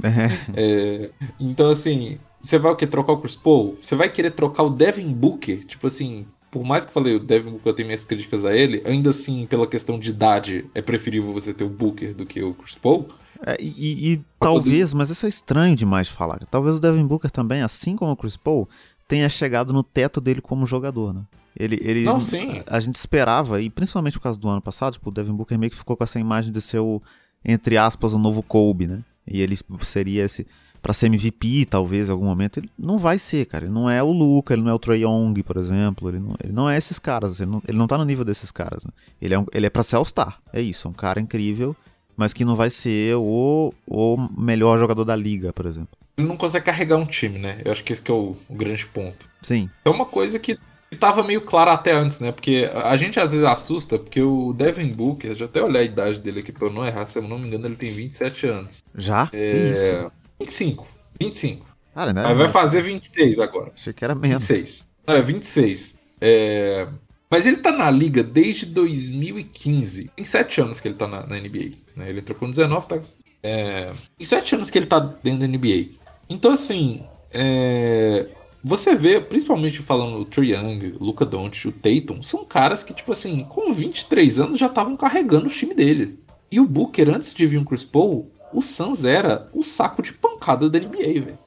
[0.00, 0.30] Né?
[0.54, 2.86] É, então, assim, você vai o que?
[2.86, 3.76] Trocar o Chris Paul?
[3.82, 5.64] Você vai querer trocar o Devin Booker?
[5.64, 8.54] Tipo assim, por mais que eu falei, o Devin Booker eu tenho minhas críticas a
[8.54, 12.42] ele, ainda assim, pela questão de idade, é preferível você ter o Booker do que
[12.42, 13.08] o Chris Paul.
[13.44, 16.38] É, e, e talvez, mas isso é estranho demais de falar.
[16.50, 18.68] Talvez o Devin Booker também, assim como o Chris Paul,
[19.06, 21.22] tenha chegado no teto dele como jogador, né?
[21.56, 22.62] Ele, ele, não, sim.
[22.66, 25.58] A, a, gente esperava, e principalmente por causa do ano passado, tipo, o Devin Booker
[25.58, 27.02] meio que ficou com essa imagem de ser o,
[27.44, 29.02] entre aspas, o novo Kobe, né?
[29.26, 30.46] E ele seria esse.
[30.80, 32.58] Pra ser MVP, talvez, em algum momento.
[32.58, 33.64] Ele não vai ser, cara.
[33.64, 36.08] Ele não é o Luca, ele não é o Trey Young, por exemplo.
[36.08, 37.40] Ele não, ele não é esses caras.
[37.40, 38.92] Ele não, ele não tá no nível desses caras, né?
[39.20, 40.40] Ele é, um, ele é pra ser All-Star.
[40.52, 41.74] É isso, é um cara incrível,
[42.16, 45.98] mas que não vai ser o, o melhor jogador da liga, por exemplo.
[46.16, 47.60] Ele não consegue carregar um time, né?
[47.64, 49.28] Eu acho que esse que é o, o grande ponto.
[49.42, 49.68] Sim.
[49.84, 50.58] É uma coisa que
[50.96, 52.32] tava meio claro até antes, né?
[52.32, 56.20] Porque a gente às vezes assusta, porque o Devin Booker, já até olhar a idade
[56.20, 58.84] dele aqui pra eu não errar, se eu não me engano, ele tem 27 anos.
[58.94, 59.28] Já?
[59.32, 59.70] É...
[59.70, 60.12] Isso.
[60.40, 60.86] 25.
[61.20, 61.66] 25.
[61.94, 62.22] Cara, né?
[62.22, 63.72] Mas vai fazer 26 agora.
[63.74, 64.46] Achei que era menos.
[64.46, 64.88] 26.
[65.06, 65.94] Não, é 26.
[66.20, 66.88] É...
[67.30, 70.10] Mas ele tá na liga desde 2015.
[70.16, 71.72] Tem 7 anos que ele tá na, na NBA.
[71.96, 72.08] Né?
[72.08, 72.98] Ele entrou com 19, tá?
[73.42, 73.92] É...
[74.16, 75.98] Tem 7 anos que ele tá dentro da NBA.
[76.30, 78.26] Então, assim, é...
[78.62, 82.92] Você vê, principalmente falando o Trae Young, o Luca Doncic, o Tatum, são caras que,
[82.92, 86.18] tipo assim, com 23 anos já estavam carregando o time dele.
[86.50, 90.12] E o Booker, antes de vir um Chris Paul, o Suns era o saco de
[90.12, 91.38] pancada da NBA, velho.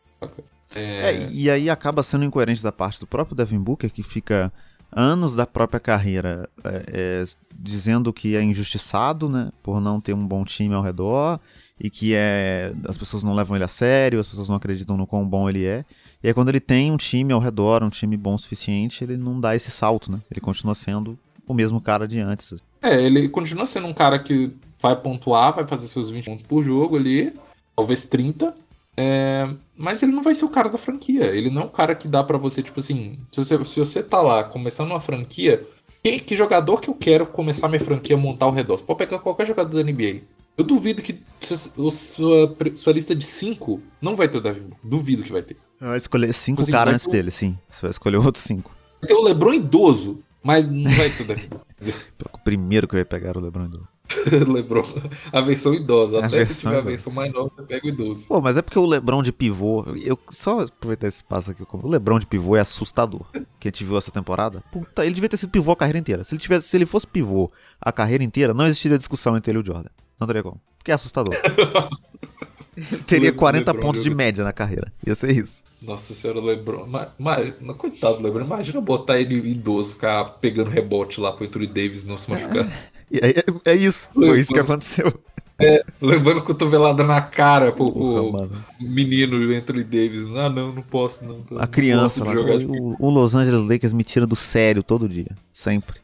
[0.74, 0.80] É...
[0.80, 1.30] é...
[1.32, 4.54] e aí acaba sendo incoerente da parte do próprio Devin Booker, que fica
[4.92, 7.24] anos da própria carreira é, é,
[7.56, 11.40] dizendo que é injustiçado, né, por não ter um bom time ao redor
[11.84, 15.08] e que é as pessoas não levam ele a sério, as pessoas não acreditam no
[15.08, 15.84] quão bom ele é.
[16.24, 19.18] E aí quando ele tem um time ao redor, um time bom o suficiente, ele
[19.18, 20.20] não dá esse salto, né?
[20.30, 21.18] Ele continua sendo
[21.48, 22.56] o mesmo cara de antes.
[22.82, 26.62] É, ele continua sendo um cara que vai pontuar, vai fazer seus 20 pontos por
[26.62, 27.34] jogo ali,
[27.76, 28.54] talvez 30.
[28.96, 31.26] É, mas ele não vai ser o cara da franquia.
[31.26, 34.04] Ele não é um cara que dá para você, tipo assim, se você, se você
[34.04, 35.66] tá lá começando uma franquia,
[36.04, 38.78] que, que jogador que eu quero começar minha franquia montar ao redor?
[38.78, 40.22] Você pode pegar qualquer jogador da NBA.
[40.58, 45.24] Eu duvido que sua, sua, sua lista de 5 não vai ter o Devin Duvido
[45.24, 45.58] que vai ter.
[45.80, 47.12] Vai escolher 5 assim, caras antes ter...
[47.12, 47.58] dele, sim.
[47.70, 48.72] Você vai escolher outros 5.
[49.02, 51.50] Tem o Lebron idoso, mas não vai ter o Devin
[52.32, 53.88] o primeiro que vai pegar o Lebron idoso.
[54.52, 54.86] Lebron,
[55.32, 56.18] a versão idosa.
[56.20, 58.28] A Até versão se tiver a versão mais nova, você pega o idoso.
[58.28, 59.86] Pô, mas é porque o Lebron de pivô.
[60.04, 61.64] Eu só aproveitar esse passo aqui.
[61.72, 63.26] O Lebron de pivô é assustador.
[63.60, 64.64] Que a gente viu essa temporada.
[64.72, 66.24] Puta, ele devia ter sido pivô a carreira inteira.
[66.24, 69.60] Se ele, tivesse, se ele fosse pivô a carreira inteira, não existiria discussão entre ele
[69.60, 69.90] e o Jordan.
[70.22, 70.62] Não teria como.
[70.78, 71.34] Porque é assustador.
[73.06, 74.94] Teria 40 Lebron, pontos de média na carreira.
[75.06, 75.64] Ia ser isso.
[75.82, 76.88] Nossa senhora, o Lebron.
[77.20, 78.46] Mas, coitado do Lebron.
[78.46, 82.72] Imagina botar ele idoso, ficar pegando rebote lá pro Anthony Davis não se machucar.
[83.14, 84.10] É, é, é isso.
[84.14, 85.14] Foi isso que aconteceu.
[85.64, 90.26] É, levando cotovelada na cara pro, Porra, menino Anthony Davis.
[90.36, 91.44] Ah, não, não posso, não.
[91.60, 92.32] A criança lá.
[92.34, 95.36] O, o Los Angeles Lakers me tira do sério todo dia.
[95.52, 96.00] Sempre.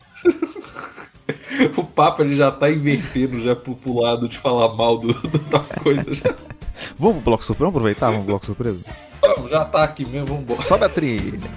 [1.75, 5.39] o papo ele já tá invertendo já pro, pro lado de falar mal do, do,
[5.49, 6.17] das coisas.
[6.17, 6.33] Já.
[6.97, 7.65] Vamos pro bloco surpresa?
[7.65, 8.07] Vamos aproveitar?
[8.07, 8.83] Vamos pro bloco surpresa?
[9.21, 10.61] Vamos, já tá aqui mesmo, vamos embora.
[10.61, 11.49] Sobe a trilha.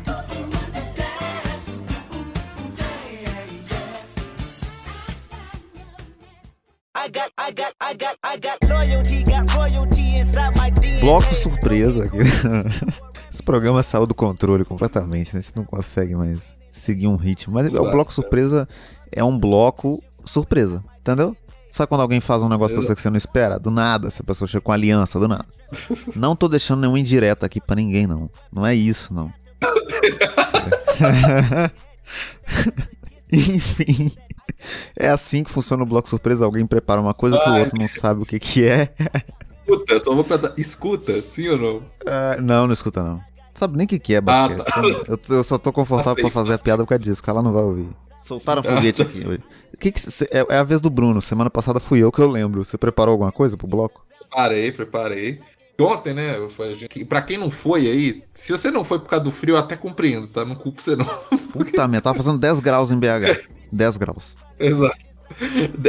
[11.00, 12.18] Bloco surpresa aqui.
[13.32, 15.38] Esse programa saiu do controle completamente, né?
[15.38, 17.54] a gente não consegue mais seguir um ritmo.
[17.54, 18.68] Mas o bloco surpresa
[19.12, 21.36] é um bloco surpresa, entendeu?
[21.68, 23.58] Sabe quando alguém faz um negócio pra você que você não espera?
[23.58, 25.46] Do nada, se a pessoa chega com aliança, do nada.
[26.16, 28.28] Não tô deixando nenhum indireto aqui para ninguém, não.
[28.52, 29.32] Não é isso, não.
[33.32, 34.10] Enfim.
[34.98, 36.44] É assim que funciona o bloco surpresa.
[36.44, 38.92] Alguém prepara uma coisa que o outro não sabe o que, que é.
[39.64, 40.54] Escuta, só vou perguntar.
[40.58, 41.76] Escuta, sim ou não?
[41.76, 43.20] Uh, não, não escuta não.
[43.54, 44.62] Sabe nem o que, que é basquete.
[44.66, 44.80] Ah, tá.
[45.06, 46.32] eu, eu, só tô confortável Aceito.
[46.32, 47.88] pra fazer a piada por causa disso, que ela não vai ouvir.
[48.30, 49.40] Soltaram foguete aqui.
[49.80, 51.20] Que que cê, é, é, a vez do Bruno.
[51.20, 52.64] Semana passada fui eu que eu lembro.
[52.64, 54.04] Você preparou alguma coisa pro bloco?
[54.20, 55.40] Preparei, preparei.
[55.80, 56.36] Ontem, né?
[57.08, 59.76] Pra quem não foi aí, se você não foi por causa do frio, eu até
[59.76, 60.44] compreendo, tá?
[60.44, 61.06] Não culpo você não.
[61.52, 63.48] Puta merda, tava fazendo 10 graus em BH.
[63.72, 64.36] 10 graus.
[64.58, 65.10] Exato.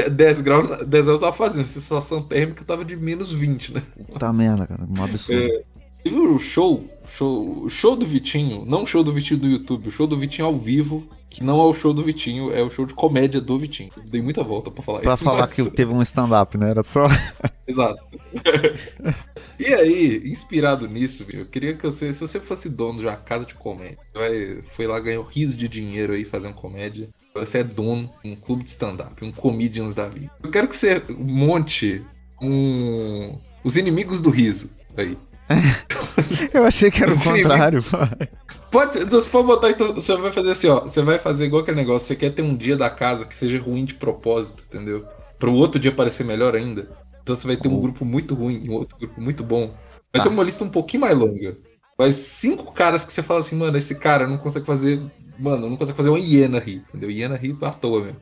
[0.10, 3.84] 10 graus, 10 graus eu tava fazendo, a sensação térmica tava de menos 20, né?
[4.08, 5.41] Puta merda, cara, um absurdo.
[5.43, 6.86] É, viu o show,
[7.17, 10.47] show, show do Vitinho, não o show do Vitinho do YouTube, o show do Vitinho
[10.47, 13.57] ao vivo, que não é o show do Vitinho, é o show de comédia do
[13.57, 13.89] Vitinho.
[14.05, 15.23] Dei muita volta pra falar pra isso.
[15.23, 15.55] Pra falar mas...
[15.55, 16.69] que teve um stand-up, né?
[16.69, 17.07] Era só.
[17.65, 18.03] Exato.
[19.57, 23.45] e aí, inspirado nisso, eu queria que você, se você fosse dono de uma casa
[23.45, 27.07] de comédia, vai, foi lá, ganhou riso de dinheiro aí fazendo comédia.
[27.29, 30.29] Agora você é dono de um clube de stand-up, um comedians da vida.
[30.43, 32.03] Eu quero que você monte
[32.41, 33.37] um.
[33.63, 35.17] Os inimigos do riso aí.
[36.53, 38.29] eu achei que era o contrário, pai.
[38.71, 39.93] Pode ser, você pode botar então.
[39.93, 40.79] Você vai fazer assim, ó.
[40.79, 42.07] Você vai fazer igual aquele negócio.
[42.07, 45.05] Você quer ter um dia da casa que seja ruim de propósito, entendeu?
[45.38, 46.88] Para o outro dia parecer melhor ainda.
[47.21, 47.81] Então você vai ter um oh.
[47.81, 49.73] grupo muito ruim e um outro grupo muito bom.
[50.13, 50.21] Vai ah.
[50.21, 51.55] ser uma lista um pouquinho mais longa.
[51.97, 55.01] Mas cinco caras que você fala assim, mano, esse cara não consegue fazer.
[55.38, 57.12] Mano, não consegue fazer uma hiena rir, entendeu?
[57.12, 58.19] Hiena rir à toa mesmo.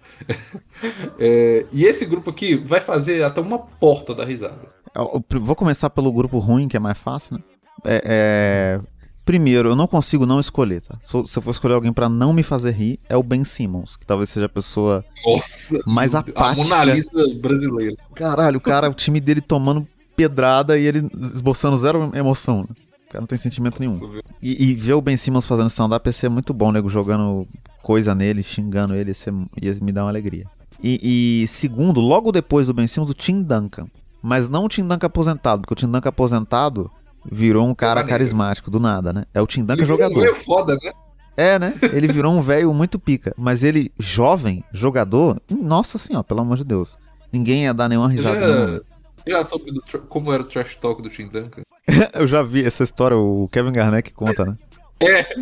[1.20, 4.80] é, e esse grupo aqui vai fazer até uma porta da risada.
[4.96, 7.44] Eu vou começar pelo grupo ruim, que é mais fácil, né?
[7.86, 8.82] É, é,
[9.30, 10.98] Primeiro, eu não consigo não escolher, tá?
[11.04, 14.04] Se eu for escolher alguém para não me fazer rir, é o Ben Simmons, que
[14.04, 16.44] talvez seja a pessoa Nossa, mais apática.
[16.44, 17.96] A Mona Lisa brasileira.
[18.16, 22.76] Caralho, o cara, o time dele tomando pedrada e ele esboçando zero emoção, né?
[23.08, 24.20] O cara não tem sentimento nenhum.
[24.42, 27.46] E, e ver o Ben Simmons fazendo stand-up ia ser muito bom, nego, jogando
[27.84, 30.48] coisa nele, xingando ele, ia, ser, ia me dar uma alegria.
[30.84, 33.86] E, e, segundo, logo depois do Ben Simmons, o Tim Duncan.
[34.24, 36.90] Mas não o Tim Duncan aposentado, porque o Tim Duncan aposentado
[37.26, 39.26] virou um cara carismático do nada, né?
[39.34, 40.26] É o Tim Duncan jogador.
[40.26, 40.92] Ele foda, né?
[41.36, 41.74] É, né?
[41.94, 43.34] Ele virou um velho muito pica.
[43.38, 46.98] Mas ele, jovem, jogador, nossa senhora, pelo amor de Deus.
[47.32, 48.84] Ninguém ia dar nenhuma risada.
[49.26, 51.62] Já, já soube do, como era o trash talk do Tim Duncan?
[52.14, 54.58] Eu já vi essa história, o Kevin Garnett conta, né?
[55.02, 55.34] É,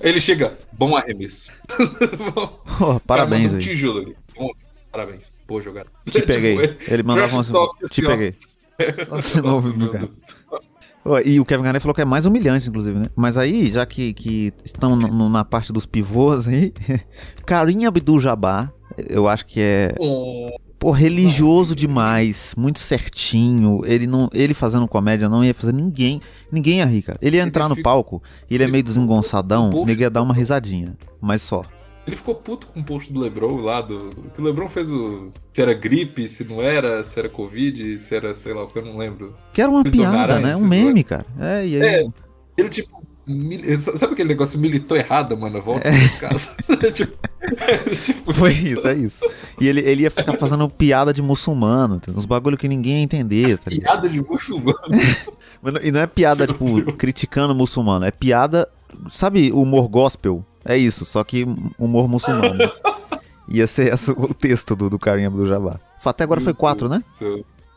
[0.00, 1.50] ele chega, bom arremesso.
[2.80, 3.52] oh, parabéns.
[3.52, 4.16] Um tijolo ali.
[4.32, 4.48] Bom,
[4.92, 5.88] parabéns, boa jogada.
[6.08, 6.68] Te peguei.
[6.68, 7.42] Tipo, ele mandava uma...
[7.42, 7.50] Te
[7.84, 8.36] assim, peguei.
[9.08, 10.08] Só você não ouviu, cara.
[11.24, 13.06] E o Kevin Garnett falou que é mais humilhante, inclusive, né?
[13.16, 16.72] Mas aí, já que, que estão no, na parte dos pivôs aí,
[17.44, 18.72] Karim Abdul-Jabbar,
[19.08, 19.94] eu acho que é...
[20.78, 23.82] Pô, religioso demais, muito certinho.
[23.84, 27.18] Ele não, ele fazendo comédia não ia fazer ninguém, ninguém ia rir, cara.
[27.22, 31.40] Ele ia entrar no palco, ele é meio desengonçadão, nego ia dar uma risadinha, mas
[31.40, 31.62] só.
[32.06, 34.10] Ele ficou puto com o post do Lebron lá, do.
[34.34, 35.32] Que o Lebron fez o.
[35.52, 38.78] Se era gripe, se não era, se era Covid, se era, sei lá, o que
[38.78, 39.36] eu não lembro.
[39.52, 40.56] Que era uma piada, né?
[40.56, 41.26] Um meme, cara.
[41.38, 41.82] É, e aí.
[41.82, 42.06] É,
[42.56, 43.02] ele, tipo,
[43.96, 45.62] Sabe aquele negócio militou errado, mano?
[45.62, 46.08] Volta é.
[46.18, 46.50] casa.
[46.92, 47.16] Tipo,
[47.96, 48.32] tipo...
[48.34, 49.24] Foi isso, é isso.
[49.60, 53.58] E ele, ele ia ficar fazendo piada de muçulmano, uns bagulho que ninguém ia entender,
[53.58, 54.78] tá Piada de muçulmano.
[55.82, 58.68] e não é piada, tipo, criticando muçulmano, é piada,
[59.10, 60.44] sabe, humor gospel?
[60.64, 61.46] É isso, só que
[61.78, 62.58] humor muçulmano.
[63.48, 65.80] ia ser esse, o texto do, do Karim Abdul-Jabbar.
[66.04, 67.02] Até agora foi quatro, né?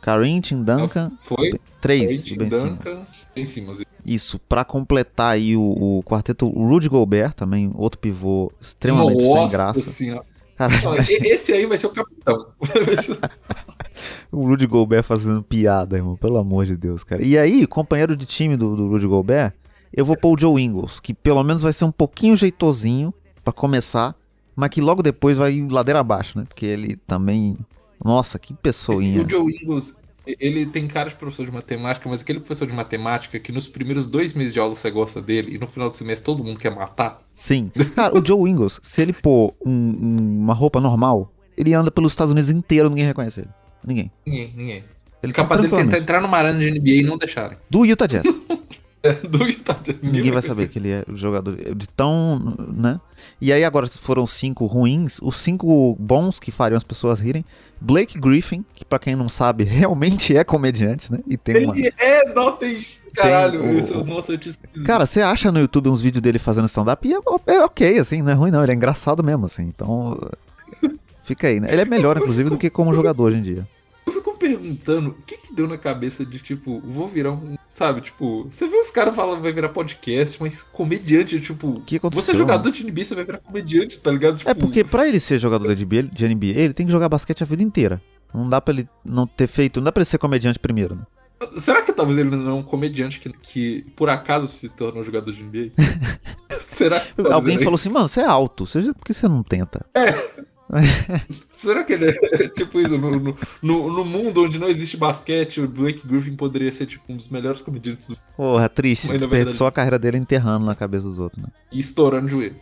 [0.01, 1.11] Karim, Tim Duncan.
[1.23, 1.51] Foi.
[1.81, 3.05] Três, Ben Duncan,
[3.45, 3.81] Simmons.
[4.05, 9.47] Isso, para completar aí o, o quarteto, o Rudy Gobert também, outro pivô extremamente Nossa
[9.47, 9.91] sem graça.
[9.91, 10.25] Senhora.
[10.55, 12.47] Caralho, esse aí vai ser o capitão.
[14.31, 17.23] o Rudy Gobert fazendo piada, irmão, pelo amor de Deus, cara.
[17.25, 19.53] E aí, companheiro de time do, do Rudy Gobert,
[19.95, 23.53] eu vou pôr o Joe Ingles, que pelo menos vai ser um pouquinho jeitosinho para
[23.53, 24.13] começar,
[24.53, 26.45] mas que logo depois vai ladeira abaixo, né?
[26.45, 27.57] Porque ele também.
[28.03, 29.23] Nossa, que pessoinha.
[29.23, 29.95] O Joe Ingles,
[30.27, 34.05] ele tem cara de professor de matemática, mas aquele professor de matemática que nos primeiros
[34.05, 36.75] dois meses de aula você gosta dele e no final do semestre todo mundo quer
[36.75, 37.21] matar.
[37.33, 37.71] Sim.
[37.95, 42.33] Cara, o Joe Ingles, se ele pôr um, uma roupa normal, ele anda pelos Estados
[42.33, 43.49] Unidos inteiro, ninguém reconhece ele.
[43.85, 44.11] Ninguém.
[44.25, 44.83] Ninguém, ninguém.
[45.23, 47.57] Ele tá capaz dele tentar entrar numa arena de NBA e não deixarem.
[47.69, 48.25] Do Utah Jazz.
[49.27, 49.39] do.
[50.01, 52.99] Ninguém vai saber que ele é jogador de tão, né?
[53.39, 57.45] E aí agora foram cinco ruins, os cinco bons que fariam as pessoas rirem.
[57.79, 61.19] Blake Griffin, que para quem não sabe, realmente é comediante, né?
[61.27, 61.77] E tem uma...
[61.77, 63.79] Ele é, notem, caralho, o...
[63.79, 67.13] isso, nossa, eu te Cara, você acha no YouTube uns vídeos dele fazendo stand-up e
[67.13, 70.19] é, é, ok, assim, não é ruim não, ele é engraçado mesmo, assim, então...
[71.23, 71.67] Fica aí, né?
[71.71, 73.67] Ele é melhor, inclusive, do que como jogador hoje em dia
[74.45, 77.55] perguntando o que, que deu na cabeça de, tipo, vou virar um.
[77.73, 81.81] Sabe, tipo, você vê os caras falando vai virar podcast, mas comediante, tipo.
[81.85, 84.37] Que você é jogador de NBA, você vai virar comediante, tá ligado?
[84.37, 84.49] Tipo...
[84.49, 87.41] É porque pra ele ser jogador de NBA, de NBA, ele tem que jogar basquete
[87.41, 88.01] a vida inteira.
[88.33, 89.79] Não dá pra ele não ter feito.
[89.79, 91.01] Não dá pra ele ser comediante primeiro, né?
[91.59, 95.05] Será que talvez ele não é um comediante que, que por acaso se tornou um
[95.05, 95.71] jogador de NBA?
[96.71, 99.85] Será que Alguém falou assim, mano, você é alto, seja por que você não tenta?
[99.93, 100.13] É.
[101.57, 102.97] Será que ele é tipo isso?
[102.97, 103.11] No,
[103.61, 107.29] no, no, mundo onde não existe basquete, o Blake Griffin poderia ser tipo um dos
[107.29, 109.07] melhores comediantes do Porra, triste.
[109.07, 109.69] Mas, desperdiçou verdade...
[109.69, 111.49] a carreira dele enterrando na cabeça dos outros, né?
[111.71, 112.55] E estourando o joelho.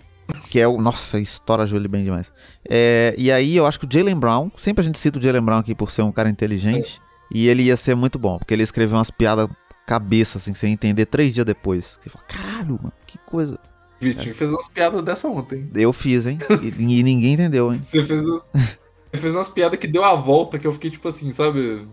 [0.50, 0.82] Que é o.
[0.82, 2.32] Nossa, estoura o joelho bem demais.
[2.70, 5.42] É, e aí eu acho que o Jalen Brown, sempre a gente cita o Jalen
[5.42, 7.02] Brown aqui por ser um cara inteligente,
[7.34, 7.38] é.
[7.38, 9.50] e ele ia ser muito bom, porque ele escreveu umas piadas
[9.86, 11.98] cabeça, assim, sem entender três dias depois.
[12.02, 13.60] Você fala, caralho, mano, que coisa.
[14.00, 15.70] Vitinho fez umas piadas dessa ontem.
[15.74, 16.38] Eu fiz, hein?
[16.62, 17.82] E, e ninguém entendeu, hein?
[17.84, 21.32] Você fez, você fez umas piadas que deu a volta que eu fiquei tipo assim,
[21.32, 21.88] sabe?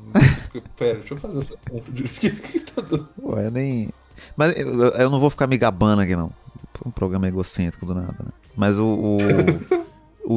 [0.76, 3.08] Pera, deixa eu fazer essa conta de que tá dando.
[3.22, 3.90] Ué, nem.
[4.36, 6.32] Mas eu, eu, não vou ficar me gabando aqui, não.
[6.84, 8.30] Um programa egocêntrico do nada, né?
[8.56, 8.86] Mas o.
[8.86, 9.18] o...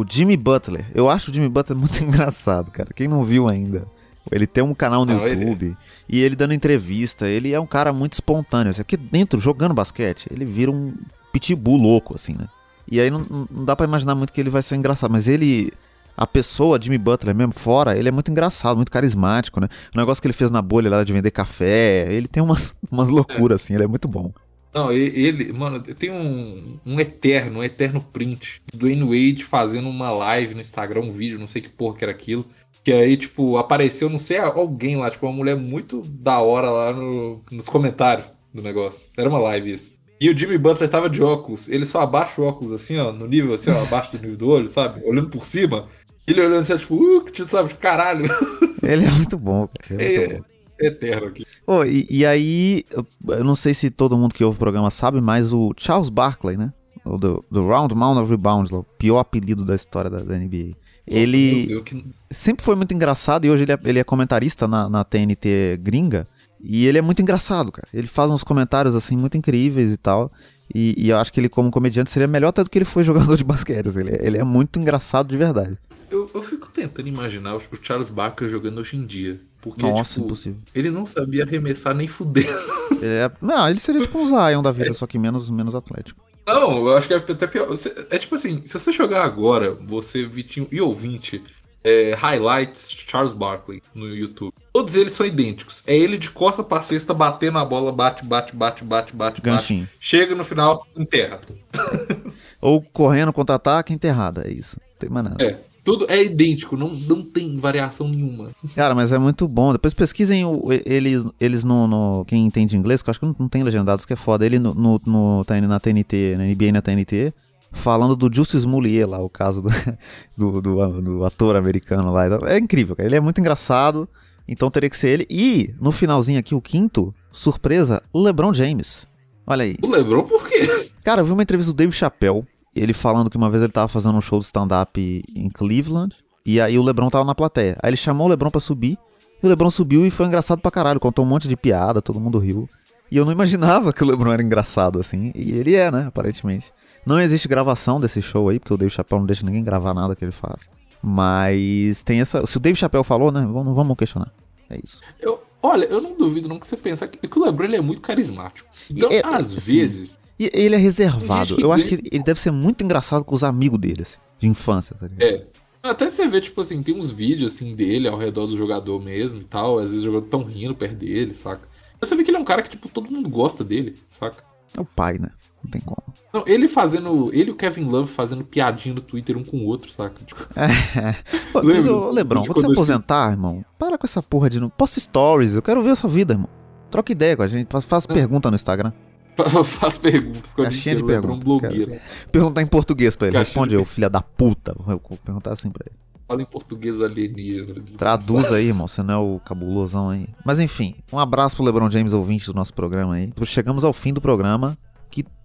[0.02, 2.90] o Jimmy Butler, eu acho o Jimmy Butler muito engraçado, cara.
[2.94, 3.88] Quem não viu ainda,
[4.30, 5.78] ele tem um canal no não, YouTube ele...
[6.10, 7.28] e ele dando entrevista.
[7.28, 8.72] Ele é um cara muito espontâneo.
[8.72, 10.94] Assim, porque dentro, jogando basquete, ele vira um
[11.34, 12.48] pitbull louco, assim, né?
[12.90, 15.74] E aí não, não dá para imaginar muito que ele vai ser engraçado, mas ele.
[16.16, 19.68] A pessoa, Jimmy Butler, mesmo fora, ele é muito engraçado, muito carismático, né?
[19.96, 23.10] O negócio que ele fez na bolha lá de vender café, ele tem umas, umas
[23.10, 24.32] loucuras, assim, ele é muito bom.
[24.72, 30.12] Não, ele, mano, tem um, um eterno, um eterno print do Dwayne Wade fazendo uma
[30.12, 32.46] live no Instagram, um vídeo, não sei que porra que era aquilo.
[32.84, 36.94] Que aí, tipo, apareceu, não sei, alguém lá, tipo, uma mulher muito da hora lá
[36.94, 39.10] no, nos comentários do negócio.
[39.18, 39.94] Era uma live isso.
[40.20, 41.68] E o Jimmy Butler tava de óculos.
[41.68, 44.48] Ele só abaixa o óculos assim, ó, no nível assim, ó, abaixo do nível do
[44.48, 45.02] olho, sabe?
[45.06, 45.88] Olhando por cima.
[46.26, 48.26] Ele olhando assim, tipo, uh, que sabe, caralho.
[48.82, 50.02] Ele é muito bom, cara.
[50.02, 50.46] Ele é, é, bom.
[50.80, 51.46] eterno aqui.
[51.66, 52.86] Oh, e, e, aí,
[53.28, 56.58] eu não sei se todo mundo que ouve o programa sabe, mas o Charles Barkley,
[56.58, 56.72] né?
[57.06, 60.74] O do, do Round Mound of Rebounds, o pior apelido da história da, da NBA.
[61.06, 62.06] Ele Deus, que...
[62.32, 66.26] sempre foi muito engraçado e hoje ele é, ele é comentarista na, na TNT gringa.
[66.64, 67.88] E ele é muito engraçado, cara.
[67.94, 70.32] Ele faz uns comentários, assim, muito incríveis e tal.
[70.74, 73.04] E, e eu acho que ele, como comediante, seria melhor até do que ele foi
[73.06, 73.88] jogador de basquete.
[73.88, 74.00] Assim.
[74.00, 75.78] Ele, ele é muito engraçado de verdade.
[76.10, 79.40] Eu, eu fico tentando imaginar o Charles Barkley jogando hoje em dia.
[79.60, 80.60] Porque, Nossa, tipo, impossível.
[80.74, 82.48] Ele não sabia arremessar nem fuder.
[83.06, 84.94] É, não, ele seria tipo um Zion da vida, é.
[84.94, 86.24] só que menos, menos atlético.
[86.48, 87.68] Não, eu acho que é até pior.
[88.10, 91.44] É tipo assim, se você jogar agora, você, Vitinho e ouvinte,
[91.84, 94.54] é, Highlights Charles Barkley no YouTube.
[94.74, 95.84] Todos eles são idênticos.
[95.86, 99.82] É ele de costa pra cesta, batendo a bola, bate, bate, bate, bate, bate, Ganchinho.
[99.86, 99.94] bate.
[100.00, 101.42] Chega no final, enterra.
[102.62, 104.80] Ou correndo contra-ataque, enterrada, é isso.
[104.80, 105.44] Não tem mais nada.
[105.44, 108.50] É, tudo é idêntico, não, não tem variação nenhuma.
[108.74, 109.74] Cara, mas é muito bom.
[109.74, 113.36] Depois pesquisem o- eles, eles no, no- Quem entende inglês, que eu acho que não,
[113.38, 114.46] não tem legendados, que é foda.
[114.46, 117.34] Ele no, no, no- tá na TNT, na NBA na TNT,
[117.74, 119.70] falando do Justice Moulier lá, o caso do,
[120.38, 122.24] do, do- do ator americano lá.
[122.50, 123.08] É incrível, cara.
[123.10, 124.08] Ele é muito engraçado,
[124.48, 125.28] então teria que ser ele.
[125.30, 129.06] E, no finalzinho aqui, o quinto, surpresa, o LeBron James.
[129.46, 129.76] Olha aí.
[129.82, 130.90] O Lebron por quê?
[131.04, 133.90] Cara, eu vi uma entrevista do Dave Chappelle, ele falando que uma vez ele tava
[133.90, 136.16] fazendo um show de stand-up em Cleveland,
[136.46, 137.76] e aí o LeBron tava na plateia.
[137.84, 138.98] Aí ele chamou o LeBron pra subir,
[139.42, 142.20] e o LeBron subiu e foi engraçado pra caralho, contou um monte de piada, todo
[142.22, 142.70] mundo riu.
[143.12, 146.72] E eu não imaginava que o LeBron era engraçado assim, e ele é, né, aparentemente.
[147.06, 150.16] Não existe gravação desse show aí, porque o Dave Chappelle não deixa ninguém gravar nada
[150.16, 150.70] que ele faz.
[151.02, 152.46] Mas tem essa.
[152.48, 153.42] Se o Dave Chappelle falou, né?
[153.42, 154.32] Vamos, não vamos questionar.
[154.70, 155.02] É isso.
[155.20, 157.82] Eu, olha, eu não duvido não que você pensar que, que o Lebron ele é
[157.82, 158.70] muito carismático.
[158.90, 159.80] Então, é, às sim.
[159.80, 161.60] vezes, E ele é reservado.
[161.60, 164.96] Eu acho que ele deve ser muito engraçado com os amigos dele, assim, de infância,
[164.96, 165.22] tá ligado?
[165.24, 165.46] é.
[165.84, 169.42] Até você vê, tipo assim, tem uns vídeos assim dele ao redor do jogador mesmo
[169.42, 169.80] e tal.
[169.80, 171.68] Às vezes o jogador tão rindo perto dele, saca?
[172.00, 174.46] Você vê que ele é um cara que, tipo, todo mundo gosta dele, saca?
[174.78, 175.28] É o pai, né?
[175.64, 176.04] Não tem como.
[176.34, 177.32] Não, ele fazendo.
[177.34, 180.24] Ele e o Kevin Love fazendo piadinha no Twitter um com o outro, saca?
[180.26, 180.46] Tipo,
[181.54, 181.94] mas, Lembra?
[181.94, 184.60] ô, Lebron, quando você quando eu- aposentar, irmão, para com essa porra de.
[184.60, 186.50] não- Posta stories, eu quero ver a sua vida, irmão.
[186.92, 188.14] Troca ideia com a gente, faz, faz É.
[188.14, 188.92] pergunta no Instagram.
[189.80, 190.38] faz pergunta.
[190.38, 191.94] Fica o dia Caixinha de Lebron pergunta, blogueiro.
[192.32, 193.34] Perguntar em português pra ele.
[193.36, 194.76] Caixinha Responde de eu, filha da puta.
[194.78, 195.96] Eu vou perguntar assim pra ele.
[196.28, 197.76] Fala em português alienígena.
[197.98, 198.88] Traduz aí, irmão.
[198.88, 200.28] Você não é o cabulosão aí.
[200.46, 203.32] Mas enfim, um abraço pro LeBron James, ouvinte do nosso programa aí.
[203.46, 204.78] Chegamos ao fim do programa.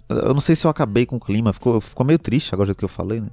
[0.09, 1.52] Eu não sei se eu acabei com o clima.
[1.52, 3.28] Ficou, ficou meio triste agora do jeito que eu falei, né?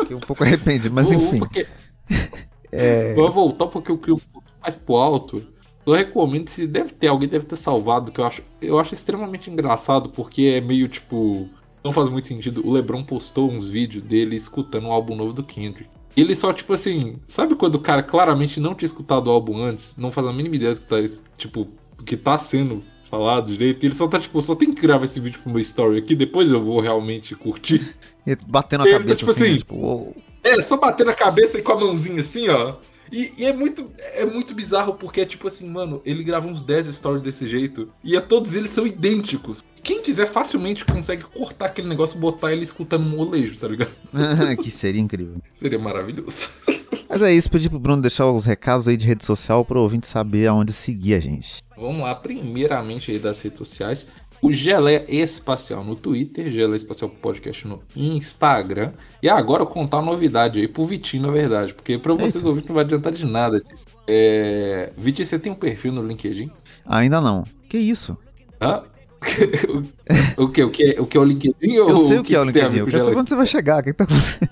[0.00, 1.38] Fiquei um pouco arrependido, mas enfim.
[1.38, 1.66] Porque...
[2.70, 3.14] É.
[3.14, 5.42] Vou voltar porque eu um pouco mais pro alto.
[5.86, 9.50] Eu recomendo, se deve ter, alguém deve ter salvado, que eu acho, eu acho extremamente
[9.50, 11.48] engraçado, porque é meio tipo.
[11.82, 12.66] Não faz muito sentido.
[12.66, 15.88] O Lebron postou uns vídeos dele escutando o álbum novo do Kendrick.
[16.16, 19.62] E ele só, tipo assim, sabe quando o cara claramente não tinha escutado o álbum
[19.62, 20.96] antes, não faz a mínima ideia do que tá,
[21.36, 24.80] tipo, do que tá sendo falado direito, e ele só tá, tipo, só tem que
[24.80, 27.94] gravar esse vídeo pro meu story aqui, depois eu vou realmente curtir.
[28.26, 30.14] E Batendo a tá, cabeça tipo assim, assim, tipo.
[30.44, 32.74] É, só bater na cabeça e com a mãozinha assim, ó.
[33.10, 36.62] E, e é muito é muito bizarro porque é tipo assim, mano, ele gravou uns
[36.62, 39.64] 10 stories desse jeito e é, todos eles são idênticos.
[39.82, 43.90] Quem quiser facilmente consegue cortar aquele negócio e botar ele escutando um molejo, tá ligado?
[44.62, 45.36] que seria incrível.
[45.56, 46.50] Seria maravilhoso.
[47.08, 50.06] Mas é isso, pedi pro Bruno deixar os recados aí de rede social pro ouvinte
[50.06, 51.62] saber aonde seguir a gente.
[51.76, 54.06] Vamos lá, primeiramente aí das redes sociais.
[54.40, 58.92] O Geleia Espacial no Twitter, Geleia Espacial Podcast no Instagram.
[59.22, 61.74] E agora eu contar uma novidade aí pro Vitinho, na verdade.
[61.74, 62.48] Porque pra vocês Eita.
[62.48, 63.86] ouvirem não vai adiantar de nada disso.
[64.06, 64.92] É...
[64.96, 66.50] Vitinho, você tem um perfil no LinkedIn?
[66.86, 67.44] Ainda não.
[67.68, 68.16] Que isso?
[68.60, 68.84] Hã?
[70.36, 71.72] o, que, o, que, o que é o LinkedIn?
[71.72, 72.78] Eu sei o que é o LinkedIn.
[72.78, 73.80] Eu quero saber quando você vai chegar.
[73.80, 74.50] O que que tá acontecendo?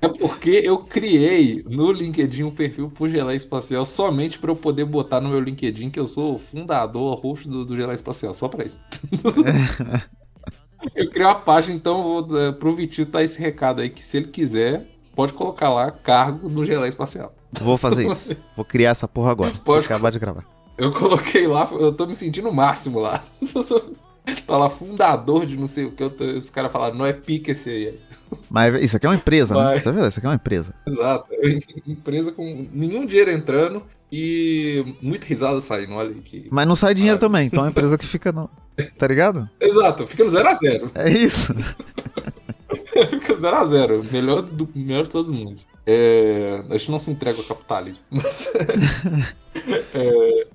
[0.00, 4.86] É porque eu criei no LinkedIn um perfil pro Gelé Espacial somente para eu poder
[4.86, 8.64] botar no meu LinkedIn que eu sou o fundador, host do, do Espacial, só pra
[8.64, 8.80] isso.
[10.96, 14.16] eu criei uma página, então vou é, pro Vitinho tá esse recado aí, que se
[14.16, 17.34] ele quiser, pode colocar lá cargo do Gelé Espacial.
[17.60, 18.34] Vou fazer isso.
[18.56, 19.52] Vou criar essa porra agora.
[19.52, 20.44] Vou Pode- acabar de gravar.
[20.78, 23.22] Eu coloquei lá, eu tô me sentindo o máximo lá.
[24.48, 28.00] lá, fundador de não sei o que, os caras falaram, não é pique esse aí.
[28.48, 29.62] Mas isso aqui é uma empresa, né?
[29.64, 29.78] Vai.
[29.78, 30.74] Isso é verdade, isso aqui é uma empresa.
[30.86, 31.26] Exato.
[31.86, 36.48] Empresa com nenhum dinheiro entrando e muita risada saindo, olha que.
[36.50, 37.20] Mas não sai dinheiro Ah.
[37.20, 38.48] também, então é uma empresa que fica no.
[38.96, 39.48] Tá ligado?
[39.60, 40.90] Exato, fica no 0x0.
[40.94, 41.54] É isso.
[43.10, 44.10] Fica 0x0.
[44.12, 45.66] Melhor, do, melhor de todos os mundos.
[45.86, 48.02] É, a gente não se entrega ao capitalismo.
[48.10, 48.52] Mas,
[49.94, 50.46] é,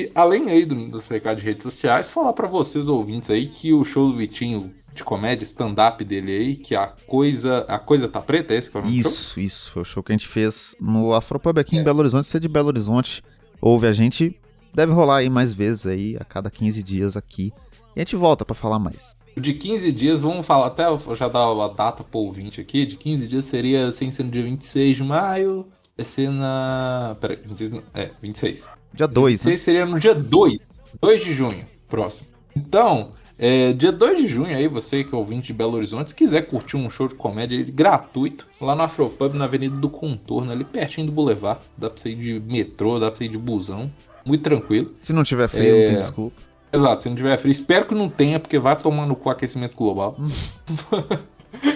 [0.00, 3.72] e além aí do, do recado de redes sociais, falar pra vocês ouvintes aí que
[3.72, 7.64] o show do Vitinho de comédia, stand-up dele aí, que a coisa.
[7.68, 8.98] A coisa tá preta, é esse que é o do show?
[8.98, 9.70] Isso, isso.
[9.70, 11.82] Foi o show que a gente fez no Afropub aqui em É.
[11.82, 12.26] Belo Horizonte.
[12.26, 13.22] Se é de Belo Horizonte,
[13.60, 14.38] ouve a gente.
[14.74, 17.52] Deve rolar aí mais vezes aí, a cada 15 dias aqui.
[17.96, 19.16] E a gente volta pra falar mais.
[19.36, 22.96] De 15 dias, vamos falar, até eu já dar a data pro ouvinte aqui, de
[22.96, 27.16] 15 dias seria, sem ser no dia 26 de maio, vai ser na...
[27.20, 28.68] Peraí, 26, não, é, 26.
[28.92, 29.50] Dia 2, né?
[29.52, 30.60] 26 seria no dia 2,
[31.00, 32.28] 2 de junho, próximo.
[32.56, 36.14] Então, é, dia 2 de junho aí, você que é ouvinte de Belo Horizonte, se
[36.14, 40.64] quiser curtir um show de comédia gratuito, lá no Afropub, na Avenida do Contorno, ali
[40.64, 43.90] pertinho do Boulevard, dá pra você ir de metrô, dá pra você ir de busão,
[44.24, 44.92] muito tranquilo.
[44.98, 45.86] Se não tiver frio, não É.
[45.86, 46.36] tem desculpa.
[46.72, 49.76] Exato, se não tiver frio, espero que não tenha, porque vai tomar no cu aquecimento
[49.76, 50.16] global.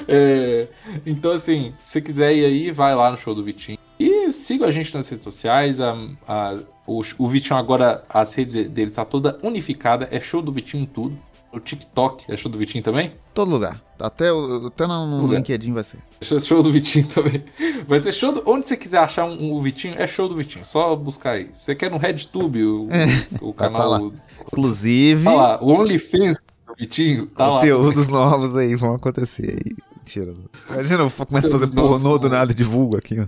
[0.06, 0.68] É,
[1.04, 3.76] então, assim, se você quiser ir aí, vai lá no show do Vitinho.
[3.98, 5.80] E siga a gente nas redes sociais.
[5.80, 10.08] A, a, o, o Vitinho agora, as redes dele tá toda unificada.
[10.10, 11.16] É show do Vitinho em tudo.
[11.52, 13.12] O TikTok é show do Vitinho também?
[13.32, 13.80] Todo lugar.
[14.00, 14.24] Até,
[14.66, 16.00] até no, no LinkedIn vai ser.
[16.20, 17.44] Show do Vitinho também.
[17.86, 18.42] Vai ser show do...
[18.44, 20.66] Onde você quiser achar um, um Vitinho, é show do Vitinho.
[20.66, 21.50] Só buscar aí.
[21.54, 23.06] Você quer no RedTube, o, é,
[23.40, 24.10] o canal.
[24.10, 24.16] Tá
[24.48, 25.24] Inclusive.
[25.24, 27.26] Tá lá, o OnlyFans do Vitinho.
[27.28, 29.76] Tá conteúdos lá, novos aí vão acontecer aí.
[29.96, 30.34] Mentira.
[30.68, 33.26] Imagina, eu começo a fazer pornô do nada, divulgo aqui, ó.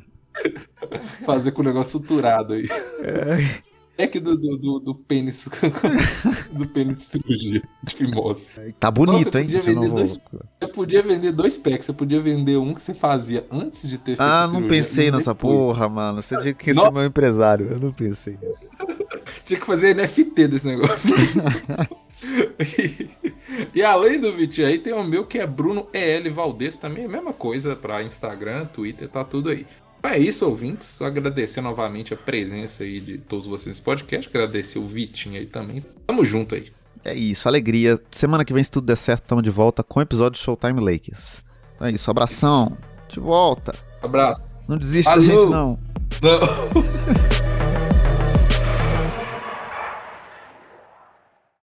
[1.24, 2.68] Fazer com o negócio suturado aí.
[3.02, 3.66] É.
[3.98, 5.48] É que do, do, do, do pênis.
[6.52, 8.48] do pênis de cirurgia de fimose.
[8.78, 9.50] Tá bonito, Nossa, hein?
[9.50, 10.20] Você, vender dois,
[10.60, 11.86] você podia vender dois packs.
[11.86, 15.88] Você podia vender um que você fazia antes de ter Ah, não pensei nessa porra,
[15.88, 16.20] mano.
[16.20, 17.70] Você tinha que ser meu empresário.
[17.72, 18.68] Eu não pensei nisso.
[19.44, 21.14] tinha que fazer NFT desse negócio.
[22.60, 23.08] e,
[23.80, 26.76] e, além do Vitinho aí, tem o meu que é Bruno EL Valdez.
[26.76, 29.66] Também é a mesma coisa pra Instagram, Twitter, tá tudo aí.
[30.06, 30.88] É isso, ouvintes.
[30.88, 34.28] Só agradecer novamente a presença aí de todos vocês nesse podcast.
[34.28, 35.84] Agradecer o Vitinho aí também.
[36.06, 36.70] Tamo junto aí.
[37.04, 37.98] É isso, alegria.
[38.10, 41.42] Semana que vem, se tudo der certo, tamo de volta com o episódio Showtime Lakers.
[41.80, 42.76] É isso, abração.
[43.08, 43.74] De volta.
[44.02, 44.42] Abraço.
[44.66, 45.78] Não desista da gente, não.
[46.20, 47.26] Não.